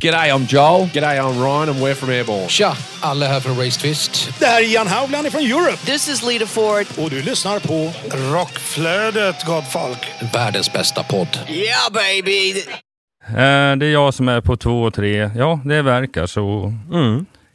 G'day, 0.00 0.30
I'm 0.34 0.46
Joel. 0.46 0.86
G'day, 0.92 1.18
I'm 1.18 1.38
Ryan 1.40 1.68
and 1.68 1.80
we're 1.82 1.94
from 1.94 2.10
Airborne. 2.10 2.48
Tja, 2.48 2.76
alla 3.00 3.26
här 3.28 3.40
från 3.40 3.56
Race 3.64 3.80
Twist. 3.80 4.28
Det 4.38 4.46
här 4.46 4.60
är 4.62 4.74
Jan 4.74 4.86
Haugland 4.86 5.32
från 5.32 5.40
Europe 5.42 5.76
This 5.86 6.08
is 6.08 6.22
Lita 6.22 6.46
Ford. 6.46 6.86
och 6.98 7.10
du 7.10 7.22
lyssnar 7.22 7.58
på 7.60 7.92
Rockflödet, 8.32 9.44
gott 9.44 9.72
folk. 9.72 9.98
Världens 10.34 10.72
bästa 10.72 11.02
podd. 11.02 11.38
Yeah, 11.48 11.92
baby. 11.92 12.50
Eh, 13.28 13.76
Det 13.76 13.86
är 13.86 13.92
jag 13.92 14.14
som 14.14 14.28
är 14.28 14.40
på 14.40 14.56
två 14.56 14.82
och 14.82 14.94
tre. 14.94 15.30
Ja, 15.36 15.60
det 15.64 15.82
verkar 15.82 16.26
så. 16.26 16.72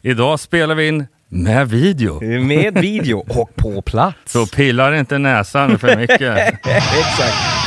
Idag 0.01 0.39
spelar 0.39 0.75
vi 0.75 0.87
in 0.87 1.07
med 1.29 1.69
video. 1.69 2.23
Med 2.39 2.77
video 2.81 3.25
och 3.29 3.55
på 3.55 3.81
plats. 3.81 4.31
Så 4.31 4.45
pillar 4.45 4.93
inte 4.93 5.17
näsan 5.17 5.79
för 5.79 5.95
mycket. 5.95 6.21
Exakt. 6.65 7.60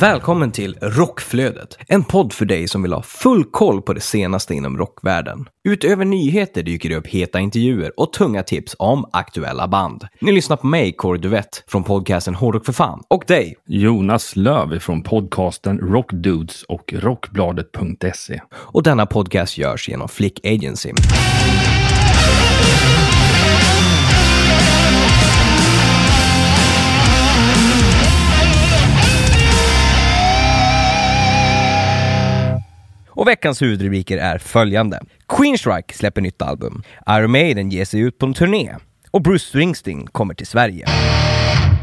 Välkommen 0.00 0.52
till 0.52 0.78
Rockflödet, 0.80 1.78
en 1.88 2.04
podd 2.04 2.32
för 2.32 2.44
dig 2.44 2.68
som 2.68 2.82
vill 2.82 2.92
ha 2.92 3.02
full 3.02 3.44
koll 3.44 3.82
på 3.82 3.92
det 3.92 4.00
senaste 4.00 4.54
inom 4.54 4.78
rockvärlden. 4.78 5.48
Utöver 5.68 6.04
nyheter 6.04 6.62
dyker 6.62 6.88
det 6.88 6.96
upp 6.96 7.06
heta 7.06 7.40
intervjuer 7.40 8.00
och 8.00 8.12
tunga 8.12 8.42
tips 8.42 8.76
om 8.78 9.10
aktuella 9.12 9.68
band. 9.68 10.06
Ni 10.20 10.32
lyssnar 10.32 10.56
på 10.56 10.66
mig, 10.66 10.92
Kåre 10.92 11.18
Duvett, 11.18 11.64
från 11.66 11.84
podcasten 11.84 12.34
Hårdrock 12.34 12.66
för 12.66 12.72
fan, 12.72 13.02
och 13.08 13.24
dig. 13.26 13.56
Jonas 13.66 14.36
Löv 14.36 14.78
från 14.78 15.02
podcasten 15.02 15.78
Rockdudes 15.78 16.62
och 16.62 16.92
rockbladet.se. 16.92 18.40
Och 18.52 18.82
denna 18.82 19.06
podcast 19.06 19.58
görs 19.58 19.88
genom 19.88 20.08
Flick 20.08 20.46
Agency. 20.46 20.92
Och 33.14 33.28
veckans 33.28 33.62
huvudrubriker 33.62 34.18
är 34.18 34.38
följande. 34.38 35.00
Queenstrike 35.28 35.94
släpper 35.94 36.20
nytt 36.20 36.42
album. 36.42 36.82
Iron 37.10 37.30
Maiden 37.30 37.70
ger 37.70 37.84
sig 37.84 38.00
ut 38.00 38.18
på 38.18 38.26
en 38.26 38.34
turné. 38.34 38.74
Och 39.10 39.22
Bruce 39.22 39.44
Springsteen 39.48 40.06
kommer 40.06 40.34
till 40.34 40.46
Sverige. 40.46 40.86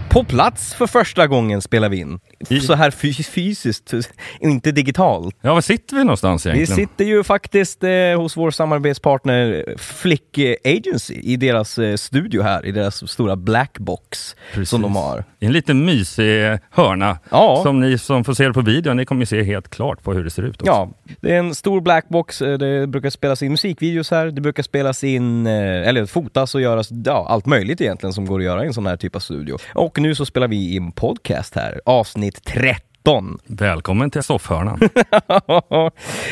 På 0.10 0.24
plats 0.24 0.74
för 0.74 0.88
första 0.88 1.28
gången 1.28 1.62
spelar 1.62 1.90
vi 1.90 1.98
in. 1.98 2.20
Så 2.62 2.74
här 2.74 2.92
fys- 2.92 3.30
fysiskt, 3.30 3.94
inte 4.40 4.72
digitalt. 4.72 5.36
Ja, 5.42 5.54
var 5.54 5.62
sitter 5.62 5.96
vi 5.98 6.04
någonstans 6.04 6.46
Vi 6.46 6.50
egentligen? 6.50 6.76
sitter 6.90 7.06
ju 7.06 7.24
faktiskt 7.24 7.84
eh, 7.84 7.92
hos 8.18 8.38
vår 8.38 8.52
samarbetspartner 8.52 9.66
Flick 9.78 10.38
eh, 10.38 10.56
Agency 10.66 11.14
i 11.14 11.36
deras 11.38 11.78
eh, 11.78 11.96
studio 11.96 12.42
här, 12.42 12.66
i 12.66 12.72
deras 12.72 13.12
stora 13.12 13.36
blackbox 13.36 14.36
som 14.66 14.82
de 14.82 14.96
har. 14.96 15.24
I 15.40 15.46
en 15.46 15.52
liten 15.52 15.86
mysig 15.86 16.58
hörna. 16.72 17.20
Ja. 17.32 17.60
Som 17.64 17.80
ni 17.80 17.98
som 17.98 18.24
får 18.24 18.34
se 18.34 18.48
det 18.48 18.54
på 18.54 18.62
videon, 18.62 18.98
ni 18.98 19.06
kommer 19.06 19.26
se 19.26 19.44
helt 19.44 19.70
klart 19.70 20.04
på 20.04 20.14
hur 20.14 20.24
det 20.24 20.30
ser 20.30 20.44
ut 20.44 20.62
också. 20.62 20.72
Ja, 20.72 20.90
det 21.22 21.36
är 21.36 21.40
en 21.40 21.56
stor 21.56 21.82
blackbox, 21.82 22.42
eh, 22.42 22.58
det 22.58 22.88
brukar 22.88 23.10
spelas 23.10 23.44
in 23.44 23.52
musikvideos 23.52 24.12
här, 24.12 24.26
det 24.28 24.42
brukar 24.42 24.64
spelas 24.64 25.04
in, 25.04 25.48
eh, 25.48 25.88
eller 25.88 26.06
fotas 26.06 26.56
och 26.56 26.62
göras, 26.62 26.90
ja, 27.06 27.26
allt 27.30 27.46
möjligt 27.46 27.82
egentligen 27.82 28.14
som 28.14 28.26
går 28.26 28.40
att 28.40 28.46
göra 28.46 28.64
i 28.64 28.68
en 28.68 28.74
sån 28.74 28.86
här 28.86 28.98
typ 28.98 29.16
av 29.16 29.20
studio. 29.20 29.58
Och 29.74 30.00
nu 30.00 30.16
så 30.16 30.26
spelar 30.26 30.48
vi 30.48 30.76
in 30.76 30.92
podcast 30.92 31.56
här, 31.56 31.82
avsnitt 31.86 32.44
13. 32.46 33.38
Välkommen 33.46 34.12
till 34.12 34.24
soffhörnan. 34.24 34.80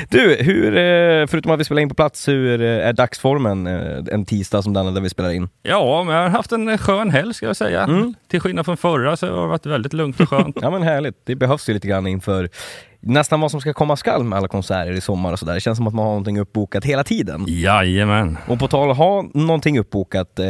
du, 0.10 0.38
hur, 0.40 0.78
eh, 0.78 1.28
förutom 1.28 1.52
att 1.52 1.60
vi 1.60 1.64
spelar 1.64 1.82
in 1.82 1.90
på 1.90 1.96
plats, 1.96 2.28
hur 2.28 2.62
är 2.62 2.94
dagsformen 2.94 3.68
en 3.68 4.26
tisdag 4.26 4.62
som 4.62 4.74
denna 4.74 4.92
där 4.92 5.02
vi 5.02 5.10
spelar 5.10 5.32
in? 5.32 5.50
ja, 5.64 6.04
men 6.04 6.16
jag 6.16 6.24
har 6.24 6.30
haft 6.30 6.52
en 6.52 6.78
skön 6.78 7.10
helg 7.12 7.34
ska 7.34 7.46
jag 7.46 7.58
säga. 7.58 7.84
Mm. 7.84 8.14
Till 8.28 8.40
skillnad 8.40 8.66
från 8.66 8.78
förra 8.78 9.18
så 9.18 9.28
har 9.28 9.42
det 9.42 9.48
varit 9.48 9.66
väldigt 9.66 9.94
lugnt 9.94 10.20
och 10.20 10.30
skönt. 10.30 10.58
Ja 10.62 10.70
men 10.70 10.84
härligt, 10.84 11.16
det 11.26 11.36
behövs 11.36 11.70
ju 11.70 11.74
lite 11.74 11.88
grann 11.88 12.08
inför 12.08 12.50
nästan 13.08 13.42
vad 13.42 13.52
som 13.52 13.62
ska 13.62 13.74
komma 13.74 13.96
skall 13.96 14.24
med 14.24 14.38
alla 14.38 14.48
konserter 14.48 14.92
i 14.92 15.02
sommar 15.02 15.32
och 15.34 15.40
sådär. 15.40 15.54
Det 15.54 15.60
känns 15.60 15.78
som 15.78 15.88
att 15.88 15.94
man 15.94 16.04
har 16.06 16.12
någonting 16.12 16.40
uppbokat 16.40 16.86
hela 16.86 17.04
tiden. 17.04 17.46
Jajamän. 17.48 18.38
Och 18.48 18.60
på 18.60 18.68
tal 18.68 18.84
om 18.86 18.92
att 18.92 18.98
ha 18.98 19.26
någonting 19.34 19.80
uppbokat 19.80 20.40
eh, 20.40 20.46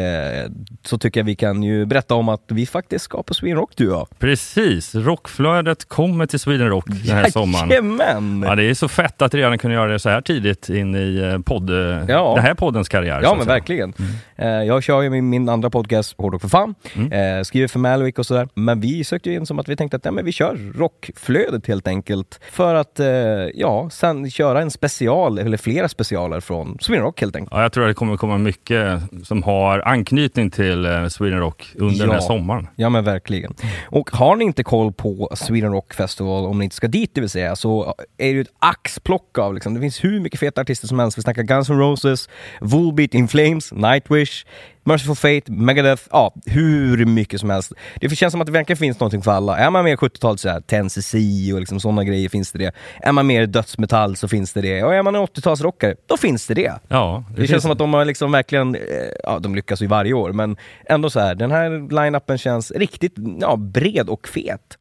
så 0.85 0.97
tycker 0.97 1.19
jag 1.19 1.25
vi 1.25 1.35
kan 1.35 1.63
ju 1.63 1.85
berätta 1.85 2.15
om 2.15 2.29
att 2.29 2.43
vi 2.47 2.65
faktiskt 2.65 3.05
ska 3.05 3.23
på 3.23 3.33
Sweden 3.33 3.57
Rock 3.57 3.71
du 3.75 3.91
och 3.91 3.97
jag. 3.99 4.07
Precis, 4.19 4.95
rockflödet 4.95 5.85
kommer 5.89 6.25
till 6.25 6.39
Sweden 6.39 6.69
Rock 6.69 6.85
den 6.87 7.15
här 7.17 7.29
sommaren. 7.29 7.69
Jajamän! 7.69 8.43
Ja, 8.47 8.55
det 8.55 8.63
är 8.63 8.73
så 8.73 8.87
fett 8.87 9.21
att 9.21 9.33
redan 9.33 9.57
kunna 9.57 9.73
göra 9.73 9.91
det 9.91 9.99
så 9.99 10.09
här 10.09 10.21
tidigt 10.21 10.69
in 10.69 10.95
i 10.95 11.31
eh, 11.33 11.39
podd, 11.39 11.69
Ja. 12.07 12.33
den 12.35 12.43
här 12.45 12.53
poddens 12.53 12.89
karriär. 12.89 13.19
Ja 13.23 13.35
men 13.35 13.43
säga. 13.45 13.53
verkligen. 13.53 13.93
Eh, 14.35 14.47
jag 14.47 14.83
kör 14.83 15.01
ju 15.01 15.09
min, 15.09 15.29
min 15.29 15.49
andra 15.49 15.69
podcast, 15.69 16.15
Hårdrock 16.17 16.41
för 16.41 16.49
fan, 16.49 16.75
eh, 16.95 17.43
skriver 17.43 17.67
för 17.67 17.79
Malwick 17.79 18.19
och 18.19 18.25
sådär. 18.25 18.47
Men 18.53 18.79
vi 18.81 19.03
sökte 19.03 19.29
ju 19.29 19.35
in 19.35 19.45
som 19.45 19.59
att 19.59 19.69
vi 19.69 19.75
tänkte 19.75 19.97
att 19.97 20.05
ja, 20.05 20.11
men 20.11 20.25
vi 20.25 20.31
kör 20.31 20.73
rockflödet 20.75 21.67
helt 21.67 21.87
enkelt. 21.87 22.39
För 22.51 22.75
att, 22.75 22.99
eh, 22.99 23.07
ja, 23.53 23.89
sen 23.91 24.31
köra 24.31 24.61
en 24.61 24.71
special, 24.71 25.39
eller 25.39 25.57
flera 25.57 25.87
specialer 25.89 26.39
från 26.39 26.77
Sweden 26.81 27.03
Rock 27.03 27.21
helt 27.21 27.35
enkelt. 27.35 27.53
Ja, 27.55 27.61
jag 27.61 27.71
tror 27.71 27.83
att 27.83 27.89
det 27.89 27.93
kommer 27.93 28.17
komma 28.17 28.37
mycket 28.37 29.01
som 29.23 29.43
har 29.43 29.79
anknytning 29.79 30.51
till 30.51 30.85
eh, 30.85 31.07
Sweden 31.07 31.39
Rock 31.39 31.71
under 31.75 31.99
den 31.99 32.09
här 32.09 32.15
Ja. 32.17 32.21
sommaren. 32.21 32.67
Ja 32.75 32.89
men 32.89 33.03
verkligen. 33.03 33.53
Och 33.85 34.09
har 34.11 34.35
ni 34.35 34.45
inte 34.45 34.63
koll 34.63 34.93
på 34.93 35.29
Sweden 35.35 35.71
Rock 35.71 35.93
Festival, 35.93 36.45
om 36.45 36.57
ni 36.57 36.63
inte 36.63 36.75
ska 36.75 36.87
dit 36.87 37.11
det 37.13 37.21
vill 37.21 37.29
säga, 37.29 37.55
så 37.55 37.95
är 38.17 38.33
det 38.33 38.39
ett 38.39 38.47
axplock 38.59 39.37
av 39.37 39.53
liksom, 39.53 39.73
det 39.73 39.79
finns 39.81 40.03
hur 40.03 40.19
mycket 40.19 40.39
feta 40.39 40.61
artister 40.61 40.87
som 40.87 40.99
helst. 40.99 41.17
Vi 41.17 41.21
snackar 41.21 41.43
Guns 41.43 41.69
N' 41.69 41.79
Roses, 41.79 42.29
Volbeat 42.61 43.13
In 43.13 43.27
Flames, 43.27 43.71
Nightwish, 43.73 44.45
Merciful 44.87 45.15
Fate, 45.15 45.51
Megadeth, 45.51 46.03
ja 46.11 46.33
hur 46.45 47.05
mycket 47.05 47.39
som 47.39 47.49
helst. 47.49 47.73
Det 48.01 48.15
känns 48.15 48.31
som 48.31 48.41
att 48.41 48.47
det 48.47 48.53
verkligen 48.53 48.77
finns 48.77 48.99
någonting 48.99 49.21
för 49.21 49.31
alla. 49.31 49.57
Är 49.57 49.69
man 49.69 49.83
mer 49.83 49.95
70-talet 49.95 50.39
såhär, 50.39 50.59
10cc 50.59 51.53
och 51.53 51.59
liksom 51.59 51.79
sådana 51.79 52.03
grejer 52.03 52.29
finns 52.29 52.51
det 52.51 52.59
det. 52.59 52.71
Är 53.01 53.11
man 53.11 53.27
mer 53.27 53.45
dödsmetall 53.45 54.15
så 54.15 54.27
finns 54.27 54.53
det 54.53 54.61
det. 54.61 54.83
Och 54.83 54.95
är 54.95 55.03
man 55.03 55.15
en 55.15 55.21
80-talsrockare, 55.21 55.95
då 56.07 56.17
finns 56.17 56.47
det 56.47 56.53
det. 56.53 56.73
Ja, 56.87 57.23
Det, 57.29 57.35
känns 57.37 57.49
finns- 57.49 57.61
som 57.61 57.71
att 57.71 57.77
de 57.77 57.93
har 57.93 58.05
liksom 58.05 58.31
verkligen, 58.31 58.75
eh, 58.75 58.81
ja 59.23 59.39
de 59.39 59.55
lyckas 59.55 59.81
ju 59.81 59.87
varje 59.87 60.13
år, 60.13 60.31
men 60.31 60.57
ändå 60.85 61.09
så 61.09 61.19
här. 61.19 61.35
den 61.35 61.51
här 61.51 61.69
line-upen 61.91 62.37
känns 62.37 62.71
riktigt 62.71 63.13
ja, 63.41 63.55
bred 63.55 64.09
och 64.09 64.27
fet. 64.27 64.77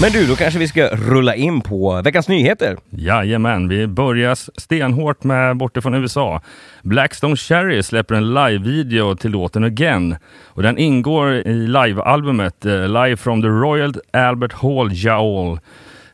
Men 0.00 0.12
du, 0.12 0.26
då 0.26 0.36
kanske 0.36 0.58
vi 0.58 0.68
ska 0.68 0.88
rulla 0.88 1.34
in 1.34 1.60
på 1.60 2.02
veckans 2.04 2.28
nyheter. 2.28 2.76
Jajamän, 2.90 3.68
vi 3.68 3.86
börjar 3.86 4.60
stenhårt 4.60 5.24
med 5.24 5.56
bortifrån 5.56 5.94
USA. 5.94 6.40
Blackstone 6.82 7.36
Cherry 7.36 7.82
släpper 7.82 8.14
en 8.14 8.34
live-video 8.34 9.16
till 9.16 9.30
låten 9.30 9.64
Again. 9.64 10.16
Och 10.44 10.62
den 10.62 10.78
ingår 10.78 11.32
i 11.34 11.66
live-albumet 11.66 12.66
eh, 12.66 12.88
Live 12.88 13.16
from 13.16 13.42
the 13.42 13.48
Royal 13.48 13.94
Albert 14.12 14.52
Hall 14.52 14.88
Jaol 14.92 15.58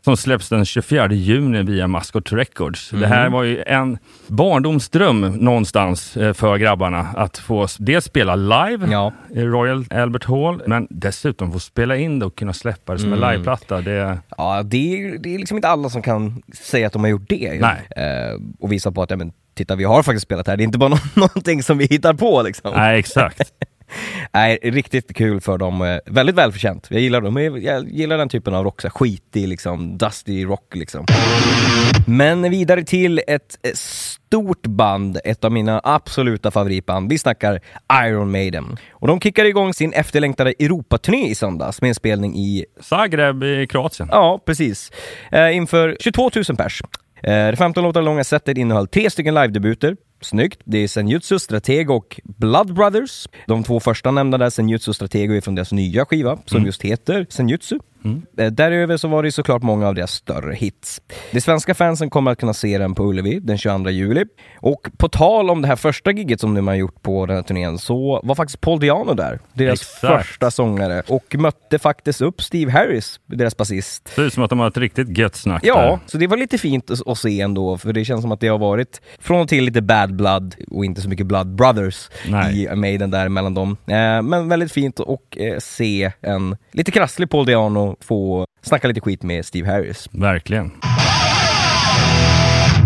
som 0.05 0.17
släpps 0.17 0.49
den 0.49 0.65
24 0.65 1.13
juni 1.13 1.63
via 1.63 1.87
Mascot 1.87 2.33
Records. 2.33 2.91
Det 2.91 3.07
här 3.07 3.31
var 3.31 3.43
ju 3.43 3.63
en 3.67 3.99
barndomsdröm 4.27 5.21
någonstans 5.21 6.17
eh, 6.17 6.33
för 6.33 6.57
grabbarna 6.59 6.99
att 7.01 7.39
få 7.39 7.67
dels 7.79 8.05
spela 8.05 8.37
live 8.37 8.89
Ja. 8.91 9.13
i 9.31 9.41
Royal 9.43 9.85
Albert 9.91 10.25
Hall, 10.25 10.63
men 10.67 10.87
dessutom 10.91 11.53
få 11.53 11.59
spela 11.59 11.97
in 11.97 12.19
det 12.19 12.27
och 12.27 12.37
kunna 12.37 12.53
släppa 12.53 12.93
det 12.93 12.99
som 12.99 13.13
en 13.13 13.21
liveplatta. 13.21 13.81
Det, 13.81 14.19
Ja, 14.37 14.63
det 14.63 14.77
är, 15.03 15.19
det 15.19 15.35
är 15.35 15.39
liksom 15.39 15.57
inte 15.59 15.69
alla 15.69 15.89
som 15.91 16.03
kan 16.03 16.43
säga 16.55 16.87
att 16.87 16.93
de 16.93 17.03
har 17.03 17.11
gjort 17.11 17.29
det. 17.29 17.47
Eh, 17.97 18.41
och 18.61 18.73
visa 18.73 18.93
på 18.93 19.03
att, 19.03 19.11
ja 19.11 19.17
men 19.17 19.33
titta 19.55 19.77
vi 19.77 19.85
har 19.85 20.03
faktiskt 20.03 20.23
spelat 20.27 20.47
här, 20.47 20.57
det 20.57 20.63
är 20.63 20.65
inte 20.65 20.79
bara 20.79 20.89
nå- 20.91 20.97
någonting 21.15 21.63
som 21.63 21.79
vi 21.79 21.87
hittar 21.91 22.15
på 22.15 22.43
liksom. 22.43 22.73
nej, 22.77 22.99
exakt. 22.99 23.53
Nej, 24.33 24.59
riktigt 24.63 25.17
kul 25.17 25.41
för 25.41 25.59
dem. 25.59 25.83
Eh, 25.83 25.99
Väldigt 26.07 26.37
välförtjänt. 26.37 26.87
Jag 26.91 27.01
gillar 27.01 27.21
dem. 27.21 27.61
Jag 27.63 27.89
gillar 27.89 28.19
den 28.19 28.29
typen 28.29 28.55
av 28.55 28.65
rock, 28.65 28.81
så 28.83 28.91
skitig 28.91 29.49
liksom, 29.49 29.99
dusty 29.99 30.45
rock 30.45 30.75
liksom. 30.75 31.07
Men 32.07 32.51
vidare 32.51 32.85
till 32.85 33.21
ett 33.27 33.59
eh, 33.63 33.71
stort 33.75 34.67
band, 34.67 35.19
ett 35.25 35.45
av 35.45 35.53
mina 35.53 35.81
absoluta 35.85 36.51
favoritband. 36.51 37.11
Vi 37.11 37.19
snackar 37.19 37.61
Iron 38.05 38.31
Maiden. 38.31 38.77
Och 38.91 39.09
de 39.09 39.21
kickade 39.21 39.49
igång 39.49 39.75
sin 39.75 39.93
efterlängtade 39.93 40.51
Europaturné 40.59 41.29
i 41.29 41.35
söndags 41.35 41.81
med 41.81 41.89
en 41.89 41.95
spelning 41.95 42.37
i 42.37 42.65
Zagreb 42.81 43.43
i 43.45 43.67
Kroatien. 43.67 44.09
Ja, 44.13 44.41
precis. 44.47 44.91
Eh, 45.33 45.57
inför 45.57 45.97
22 46.01 46.31
000 46.49 46.57
pers. 46.57 46.83
Eh, 47.23 47.51
det 47.51 47.57
15 47.57 47.85
låtar 47.85 48.03
långa 48.03 48.25
setet 48.25 48.59
innehöll 48.59 48.89
tre 48.89 49.11
stycken 49.11 49.35
live-debuter. 49.35 49.97
Snyggt. 50.21 50.61
Det 50.65 50.79
är 50.79 50.89
Senjutsu, 50.89 51.39
Stratego 51.39 51.95
och 51.95 52.21
Blood 52.25 52.75
Brothers. 52.75 53.29
De 53.47 53.65
två 53.65 53.81
första 53.81 54.11
nämnda 54.11 54.39
där, 54.39 54.51
Senjutsu 54.51 54.91
och 54.91 54.95
Stratego, 54.95 55.35
är 55.35 55.41
från 55.41 55.55
deras 55.55 55.73
nya 55.73 56.05
skiva 56.05 56.39
som 56.47 56.65
just 56.67 56.83
heter 56.83 57.27
Senjutsu. 57.31 57.79
Eh, 58.39 58.47
Däröver 58.53 58.97
så 58.97 59.09
var 59.09 59.23
det 59.23 59.33
såklart 59.33 59.63
många 59.63 59.89
av 59.89 59.95
deras 59.95 60.13
större 60.13 60.55
hits. 60.55 61.01
De 61.33 61.41
svenska 61.41 61.75
fansen 61.75 62.11
kommer 62.11 62.31
att 62.31 62.39
kunna 62.39 62.55
se 62.55 62.79
den 62.79 62.95
på 62.95 63.05
Ullevi 63.05 63.41
den 63.41 63.59
22 63.59 63.91
juli. 63.91 64.25
Och 64.61 64.89
på 64.97 65.09
tal 65.09 65.51
om 65.51 65.63
det 65.63 65.69
här 65.69 65.77
första 65.77 66.11
gigget 66.11 66.41
som 66.41 66.55
de 66.55 66.67
har 66.67 66.75
gjort 66.75 67.03
på 67.03 67.27
den 67.27 67.37
här 67.37 67.43
turnén 67.43 67.79
så 67.79 68.21
var 68.25 68.35
faktiskt 68.35 68.61
Paul 68.61 68.81
Diano 68.81 69.15
där, 69.15 69.39
deras 69.53 69.81
Exakt. 69.83 70.27
första 70.27 70.51
sångare, 70.51 71.03
och 71.09 71.35
mötte 71.39 71.79
faktiskt 71.79 72.21
upp 72.21 72.43
Steve 72.43 72.71
Harris, 72.73 73.21
deras 73.27 73.57
basist. 73.57 74.09
Ser 74.09 74.23
ut 74.23 74.33
som 74.35 74.43
att 74.43 74.51
de 74.51 74.59
har 74.59 74.69
ett 74.69 74.77
riktigt 74.77 75.19
gött 75.19 75.37
snack 75.37 75.63
Ja, 75.65 75.81
där. 75.83 75.99
så 76.07 76.19
det 76.19 76.27
var 76.27 76.37
lite 76.37 76.59
fint 76.59 76.91
att, 77.07 77.19
se 77.19 77.41
ändå, 77.41 77.79
för 77.79 77.93
det 77.93 78.05
känns 78.05 78.23
som 78.23 78.33
att 78.33 78.41
det 78.41 78.49
har 78.49 78.59
varit 78.59 79.01
från 79.19 79.41
och 79.41 79.49
till 79.49 79.65
lite 79.65 79.83
bad 79.83 80.17
blood 80.17 80.55
och 80.71 80.85
inte 80.85 81.01
så 81.01 81.09
mycket 81.09 81.27
blood 81.27 81.55
brothers 81.55 82.11
Nej. 82.29 82.63
i 82.73 82.77
Maiden 82.77 83.11
där 83.11 83.29
mellan 83.29 83.55
dem. 83.55 83.77
Eh, 83.87 84.23
men 84.23 84.49
väldigt 84.49 84.73
fint 84.73 85.01
att 85.01 85.09
eh, 85.37 85.59
se 85.59 86.13
en 86.21 86.57
lite 86.73 86.91
krasslig 86.91 87.31
Paul 87.31 87.47
Diano 87.47 87.92
få 88.01 88.47
snacka 88.63 88.89
lite 88.89 89.01
skit 89.01 89.23
med 89.23 89.45
Steve 89.45 89.67
Harris. 89.67 90.09
Verkligen. 90.13 90.71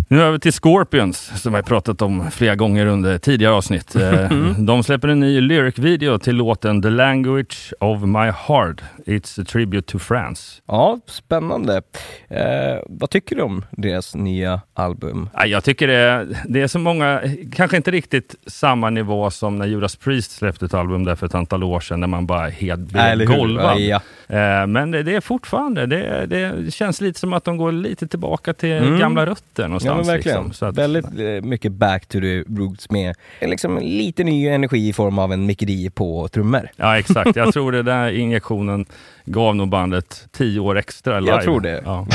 Nu 0.08 0.22
över 0.22 0.38
till 0.38 0.52
Scorpions 0.52 1.42
som 1.42 1.52
vi 1.52 1.56
har 1.56 1.62
pratat 1.62 2.02
om 2.02 2.30
flera 2.30 2.54
gånger 2.54 2.86
under 2.86 3.18
tidigare 3.18 3.54
avsnitt. 3.54 3.96
Eh, 4.06 4.30
De 4.58 4.82
släpper 4.82 5.08
en 5.08 5.20
ny 5.20 5.40
lyric-video 5.40 6.18
till 6.18 6.36
låten 6.36 6.82
The 6.82 6.90
Language 6.90 7.72
of 7.80 8.02
My 8.02 8.18
Heart. 8.48 8.80
It's 9.06 9.42
a 9.42 9.44
tribute 9.48 9.92
to 9.92 9.98
France. 9.98 10.62
Ja, 10.66 11.00
spännande. 11.06 11.82
Eh, 12.28 12.38
vad 12.86 13.10
tycker 13.10 13.36
du 13.36 13.42
om 13.42 13.64
deras 13.70 14.14
nya 14.14 14.60
album? 14.74 15.28
Ja, 15.34 15.46
Jag 15.46 15.64
tycker 15.64 15.86
det 15.86 15.94
är, 15.94 16.26
det 16.48 16.62
är 16.62 16.66
så 16.66 16.78
många, 16.78 17.20
kanske 17.54 17.76
inte 17.76 17.90
riktigt 17.90 18.34
samma 18.46 18.90
nivå 18.90 19.30
som 19.30 19.56
när 19.58 19.66
Judas 19.66 19.96
Priest 19.96 20.30
släppte 20.32 20.64
ett 20.66 20.74
album 20.74 21.04
där 21.04 21.14
för 21.14 21.26
ett 21.26 21.34
antal 21.34 21.62
år 21.64 21.80
sedan 21.80 22.00
när 22.00 22.06
man 22.06 22.26
bara 22.26 22.48
helt 22.48 22.80
blev 22.80 23.24
golvad. 23.24 23.78
Ja. 23.80 24.00
Eh, 24.28 24.66
Men 24.66 24.90
det, 24.90 25.02
det 25.02 25.14
är 25.14 25.20
fortfarande, 25.20 25.86
det, 25.86 26.26
det 26.26 26.74
känns 26.74 27.00
lite 27.00 27.20
som 27.20 27.32
att 27.32 27.44
de 27.44 27.56
går 27.56 27.72
lite 27.72 28.06
tillbaka 28.08 28.52
till 28.54 28.72
Mm. 28.72 28.98
gamla 28.98 29.26
rötter 29.26 29.68
Ja, 29.84 29.95
någonstans. 29.96 30.06
men 30.06 30.16
verkligen. 30.16 30.44
Liksom. 30.44 30.52
Så 30.52 30.66
att, 30.66 30.76
Väldigt 30.78 31.04
eh, 31.04 31.48
mycket 31.48 31.72
back 31.72 32.06
to 32.06 32.20
the 32.20 32.43
roots 32.43 32.90
med 32.90 33.14
liksom 33.40 33.78
lite 33.78 34.25
ny 34.25 34.48
energi 34.48 34.88
i 34.88 34.93
form 34.93 35.19
av 35.19 35.32
en 35.32 35.46
Mickey 35.46 35.66
D 35.66 35.90
på 35.94 36.28
trummor. 36.28 36.70
Ja 36.76 36.98
exakt, 36.98 37.37
jag 37.37 37.52
tror 37.52 37.72
det 37.72 37.82
där 37.82 38.10
injektionen 38.10 38.87
gav 39.25 39.56
nog 39.56 39.69
bandet 39.69 40.28
tio 40.32 40.60
år 40.60 40.78
extra 40.78 41.20
live. 41.20 41.32
Jag 41.32 41.43
tror 41.43 41.60
det. 41.60 41.82
Ja. 41.84 42.06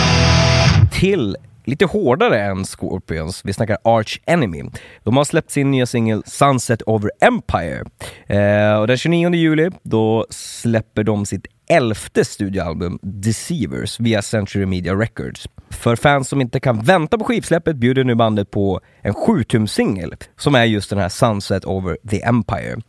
Till 0.92 1.38
lite 1.66 1.86
hårdare 1.86 2.42
än 2.42 2.66
Scorpions. 2.66 3.42
Vi 3.46 3.54
snackar 3.54 3.78
Arch 3.84 4.20
Enemy. 4.26 4.64
De 5.04 5.18
har 5.18 5.24
släppt 5.24 5.52
sin 5.52 5.72
nya 5.72 5.86
singel 5.86 6.24
Sunset 6.26 6.82
Over 6.82 7.12
Empire. 7.22 7.84
Eh, 8.28 8.80
och 8.80 8.88
den 8.88 8.98
29 8.98 9.34
juli 9.34 9.70
då 9.84 10.26
släpper 10.30 11.04
de 11.04 11.26
sitt 11.26 11.48
elfte 11.72 12.26
studioalbum 12.26 13.00
Deceivers 13.02 14.00
via 14.00 14.22
Century 14.22 14.66
Media 14.66 14.96
Records. 14.96 15.50
För 15.70 15.96
fans 15.96 16.30
som 16.30 16.42
inte 16.42 16.60
kan 16.60 16.82
vänta 16.82 17.18
på 17.18 17.24
skivsläppet 17.24 17.76
bjuder 17.76 18.04
nu 18.04 18.16
bandet 18.16 18.52
på 18.52 18.82
en 19.02 19.14
7 19.14 19.44
singel 19.68 20.14
som 20.38 20.56
är 20.56 20.66
just 20.66 20.90
den 20.90 21.00
här 21.00 21.10
Sunset 21.10 21.66
Over 21.66 21.98
the 22.10 22.22
Empire. 22.22 22.82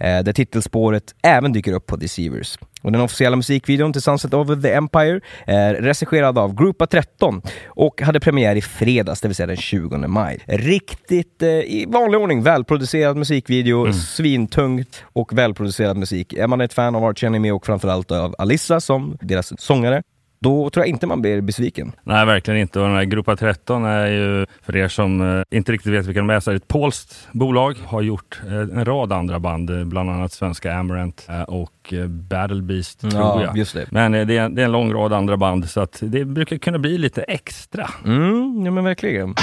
Eh, 0.00 0.22
där 0.22 0.32
titelspåret 0.32 1.14
även 1.22 1.52
dyker 1.52 1.72
upp 1.72 1.86
på 1.86 1.96
Deceivers. 1.96 2.58
Och 2.82 2.92
den 2.92 3.00
officiella 3.00 3.36
musikvideon 3.36 3.92
till 3.92 4.02
Sunset 4.02 4.34
Over 4.34 4.56
the 4.56 4.72
Empire 4.72 5.20
är 5.46 5.74
regisserad 5.74 6.38
av 6.38 6.54
Grupa 6.54 6.86
13 6.86 7.42
och 7.66 8.00
hade 8.00 8.20
premiär 8.20 8.56
i 8.56 8.62
fredags, 8.62 9.20
det 9.20 9.28
vill 9.28 9.34
säga 9.34 9.46
den 9.46 9.56
20 9.56 9.96
maj. 9.96 10.40
Riktigt, 10.46 11.42
eh, 11.42 11.48
i 11.48 11.86
vanlig 11.88 12.20
ordning, 12.20 12.42
välproducerad 12.42 13.16
musikvideo, 13.16 13.92
svintungt 13.92 15.04
och 15.12 15.38
välproducerad 15.38 15.96
musik. 15.96 16.32
Är 16.32 16.46
man 16.46 16.60
ett 16.60 16.72
fan 16.72 16.94
av 16.94 17.04
Arch 17.04 17.24
Enemy 17.24 17.50
och 17.50 17.66
framförallt 17.66 18.10
av 18.10 18.34
Alissa 18.38 18.80
som 18.80 19.18
deras 19.20 19.60
sångare, 19.60 20.02
då 20.42 20.70
tror 20.70 20.82
jag 20.86 20.88
inte 20.90 21.06
man 21.06 21.22
blir 21.22 21.40
besviken. 21.40 21.92
Nej, 22.02 22.26
verkligen 22.26 22.60
inte. 22.60 22.80
Och 22.80 22.86
den 22.86 22.96
här 22.96 23.04
Grupa 23.04 23.36
13 23.36 23.84
är 23.84 24.06
ju, 24.06 24.46
för 24.62 24.76
er 24.76 24.88
som 24.88 25.20
eh, 25.38 25.42
inte 25.58 25.72
riktigt 25.72 25.92
vet 25.92 26.06
vilka 26.06 26.20
de 26.20 26.30
är, 26.30 26.40
så 26.40 26.50
är 26.50 26.54
ett 26.54 26.68
polskt 26.68 27.28
bolag. 27.32 27.76
Har 27.86 28.02
gjort 28.02 28.40
eh, 28.46 28.52
en 28.54 28.84
rad 28.84 29.12
andra 29.12 29.38
band, 29.38 29.70
eh, 29.70 29.84
bland 29.84 30.10
annat 30.10 30.32
svenska 30.32 30.74
Amarant 30.74 31.28
och 31.46 31.94
Battle 32.08 32.62
Beast, 32.62 33.00
tror 33.00 33.12
Ja, 33.14 33.42
jag. 33.44 33.56
just 33.56 33.74
det. 33.74 33.86
Men 33.90 34.12
det 34.12 34.18
är, 34.18 34.24
det 34.48 34.62
är 34.62 34.64
en 34.64 34.72
lång 34.72 34.92
rad 34.92 35.12
andra 35.12 35.36
band, 35.36 35.68
så 35.70 35.80
att 35.80 35.98
det 36.02 36.24
brukar 36.24 36.56
kunna 36.58 36.78
bli 36.78 36.98
lite 36.98 37.22
extra. 37.22 37.90
Mm, 38.06 38.62
ja 38.64 38.70
men 38.70 38.84
verkligen. 38.84 39.34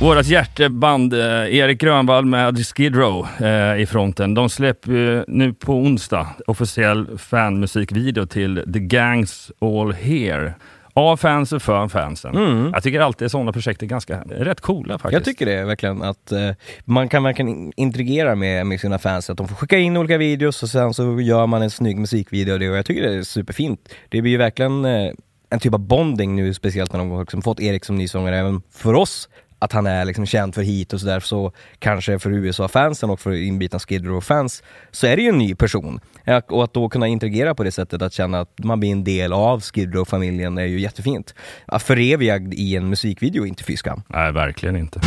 Vårat 0.00 0.26
hjärteband 0.26 1.14
eh, 1.14 1.56
Erik 1.56 1.80
Grönvall 1.80 2.24
med 2.24 2.66
Skid 2.66 2.96
Row 2.96 3.26
eh, 3.40 3.80
i 3.80 3.86
fronten. 3.86 4.34
De 4.34 4.50
släpper 4.50 5.24
nu 5.28 5.52
på 5.52 5.72
onsdag 5.74 6.26
officiell 6.46 7.18
fanmusikvideo 7.18 8.26
till 8.26 8.64
The 8.72 8.78
Gangs 8.78 9.50
All 9.60 9.92
Here. 9.92 10.54
Av 10.92 11.16
fans 11.16 11.52
och 11.52 11.62
för 11.62 11.88
fansen. 11.88 12.70
Jag 12.74 12.82
tycker 12.82 13.00
alltid 13.00 13.30
sådana 13.30 13.52
projekt 13.52 13.82
är 13.82 13.86
ganska 13.86 14.20
rätt 14.20 14.60
coola 14.60 14.98
faktiskt. 14.98 15.12
Jag 15.12 15.24
tycker 15.24 15.46
det 15.46 15.64
verkligen 15.64 16.02
att 16.02 16.32
eh, 16.32 16.50
man 16.84 17.08
kan 17.08 17.22
verkligen 17.22 17.48
in- 17.48 17.72
interagera 17.76 18.34
med, 18.34 18.66
med 18.66 18.80
sina 18.80 18.98
fans, 18.98 19.30
att 19.30 19.36
de 19.38 19.48
får 19.48 19.56
skicka 19.56 19.78
in 19.78 19.96
olika 19.96 20.18
videos 20.18 20.62
och 20.62 20.68
sen 20.68 20.94
så 20.94 21.20
gör 21.20 21.46
man 21.46 21.62
en 21.62 21.70
snygg 21.70 21.98
musikvideo 21.98 22.52
av 22.54 22.60
det 22.60 22.70
och 22.70 22.76
jag 22.76 22.86
tycker 22.86 23.02
det 23.02 23.14
är 23.14 23.22
superfint. 23.22 23.88
Det 24.08 24.22
blir 24.22 24.32
ju 24.32 24.38
verkligen 24.38 24.84
eh, 24.84 25.12
en 25.50 25.60
typ 25.60 25.74
av 25.74 25.80
bonding 25.80 26.36
nu, 26.36 26.54
speciellt 26.54 26.92
när 26.92 26.98
de 26.98 27.10
har 27.10 27.20
liksom 27.20 27.42
fått 27.42 27.60
Erik 27.60 27.84
som 27.84 27.96
ny 27.96 28.08
sångare, 28.08 28.38
även 28.38 28.62
för 28.72 28.94
oss 28.94 29.28
att 29.60 29.72
han 29.72 29.86
är 29.86 30.04
liksom 30.04 30.26
känd 30.26 30.54
för 30.54 30.62
hit 30.62 30.92
och 30.92 31.00
sådär, 31.00 31.20
så 31.20 31.52
kanske 31.78 32.18
för 32.18 32.30
USA-fansen 32.30 33.10
och 33.10 33.20
för 33.20 33.32
inbitna 33.32 33.78
Skid 33.78 34.06
Row-fans 34.06 34.62
så 34.90 35.06
är 35.06 35.16
det 35.16 35.22
ju 35.22 35.28
en 35.28 35.38
ny 35.38 35.54
person. 35.54 36.00
Och 36.48 36.64
att 36.64 36.74
då 36.74 36.88
kunna 36.88 37.06
interagera 37.06 37.54
på 37.54 37.64
det 37.64 37.72
sättet, 37.72 38.02
att 38.02 38.12
känna 38.12 38.40
att 38.40 38.64
man 38.64 38.80
blir 38.80 38.92
en 38.92 39.04
del 39.04 39.32
av 39.32 39.60
Skid 39.60 39.94
Row-familjen 39.94 40.58
är 40.58 40.64
ju 40.64 40.80
jättefint. 40.80 41.34
Att 41.66 41.82
förevigad 41.82 42.54
i 42.54 42.76
en 42.76 42.88
musikvideo 42.88 43.44
är 43.44 43.48
inte 43.48 43.64
fy 43.64 43.76
skam 43.76 44.02
Nej, 44.08 44.32
verkligen 44.32 44.76
inte 44.76 45.00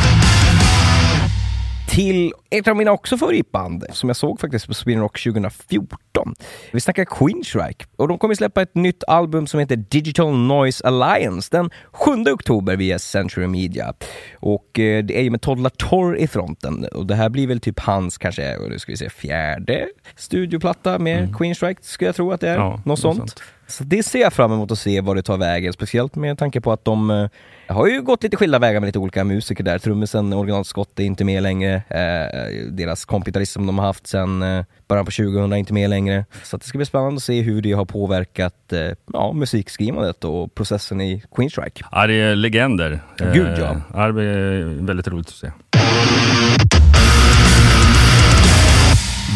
till 1.90 2.34
ett 2.50 2.68
av 2.68 2.76
mina 2.76 2.92
också 2.92 3.18
favoritband 3.18 3.86
som 3.92 4.10
jag 4.10 4.16
såg 4.16 4.40
faktiskt 4.40 4.68
på 4.68 4.74
Sweden 4.74 5.02
Rock 5.02 5.24
2014. 5.24 6.36
Vi 6.72 6.82
snackar 6.82 7.06
Queensryche 7.06 7.86
och 7.96 8.08
de 8.08 8.18
kommer 8.18 8.36
släppa 8.36 8.62
ett 8.62 8.76
nytt 8.76 9.04
album 9.08 9.48
som 9.48 9.60
heter 9.60 9.76
Digital 9.76 10.38
Noise 10.38 10.88
Alliance 10.88 11.50
den 11.52 11.70
7 11.92 12.12
oktober 12.34 12.76
via 12.76 13.00
Century 13.00 13.48
Media. 13.48 13.94
Och 14.40 14.80
eh, 14.80 15.04
det 15.04 15.18
är 15.18 15.22
ju 15.22 15.30
med 15.30 15.42
Todd 15.42 15.60
LaTorre 15.60 16.18
i 16.18 16.28
fronten 16.28 16.86
och 16.86 17.06
det 17.06 17.16
här 17.16 17.30
blir 17.30 17.48
väl 17.48 17.60
typ 17.60 17.80
hans 17.80 18.18
kanske, 18.18 18.58
vad 18.58 18.82
ska 18.82 18.92
vi 18.92 18.98
säga, 18.98 19.10
fjärde 19.10 19.88
studioplatta 20.16 21.00
med 21.00 21.38
Queensryche 21.38 21.82
skulle 21.82 22.08
jag 22.08 22.16
tro 22.16 22.32
att 22.32 22.42
det 22.42 22.50
är. 22.50 22.56
Ja, 22.56 22.70
något 22.70 22.86
något 22.86 23.00
sånt. 23.00 23.18
sånt. 23.18 23.42
Så 23.74 23.84
det 23.84 24.04
ser 24.04 24.20
jag 24.20 24.34
fram 24.34 24.52
emot 24.52 24.72
att 24.72 24.80
se 24.80 25.02
vad 25.02 25.16
det 25.16 25.24
tar 25.24 25.38
vägen, 25.38 25.74
speciellt 25.74 26.16
med 26.16 26.38
tanke 26.38 26.62
på 26.62 26.72
att 26.72 26.86
de 26.86 27.12
eh, 27.12 27.30
har 27.68 27.88
ju 27.88 28.02
gått 28.02 28.24
lite 28.24 28.38
skilda 28.38 28.60
vägar 28.60 28.80
med 28.80 28.88
lite 28.88 29.00
olika 29.00 29.24
musiker 29.24 29.64
där. 29.64 29.80
Trummisen 29.80 30.34
Original 30.34 30.66
Scott 30.66 31.00
är 31.00 31.04
inte 31.04 31.26
med 31.26 31.44
längre. 31.44 31.76
Eh, 31.76 32.72
deras 32.72 33.06
kompitarist 33.06 33.52
som 33.52 33.66
de 33.66 33.80
har 33.80 33.86
haft 33.86 34.08
sedan 34.08 34.42
eh, 34.44 34.66
början 34.88 35.06
på 35.06 35.12
2000 35.12 35.54
är 35.54 35.58
inte 35.58 35.74
med 35.74 35.90
längre. 35.90 36.26
Så 36.44 36.58
det 36.58 36.66
ska 36.66 36.78
bli 36.78 36.86
spännande 36.86 37.16
att 37.16 37.24
se 37.24 37.42
hur 37.42 37.62
det 37.62 37.72
har 37.72 37.86
påverkat 37.86 38.74
eh, 38.74 38.80
ja, 39.14 39.34
musikskrivandet 39.34 40.24
och 40.24 40.56
processen 40.56 41.02
i 41.02 41.24
Queensryche. 41.36 41.86
Ja, 41.92 42.08
det 42.08 42.14
är 42.14 42.36
legender. 42.36 43.00
Gud. 43.18 43.48
Eh, 43.48 43.78
ja. 43.94 44.12
Det 44.12 44.24
är 44.24 44.86
väldigt 44.86 45.08
roligt 45.08 45.28
att 45.28 45.34
se. 45.34 45.52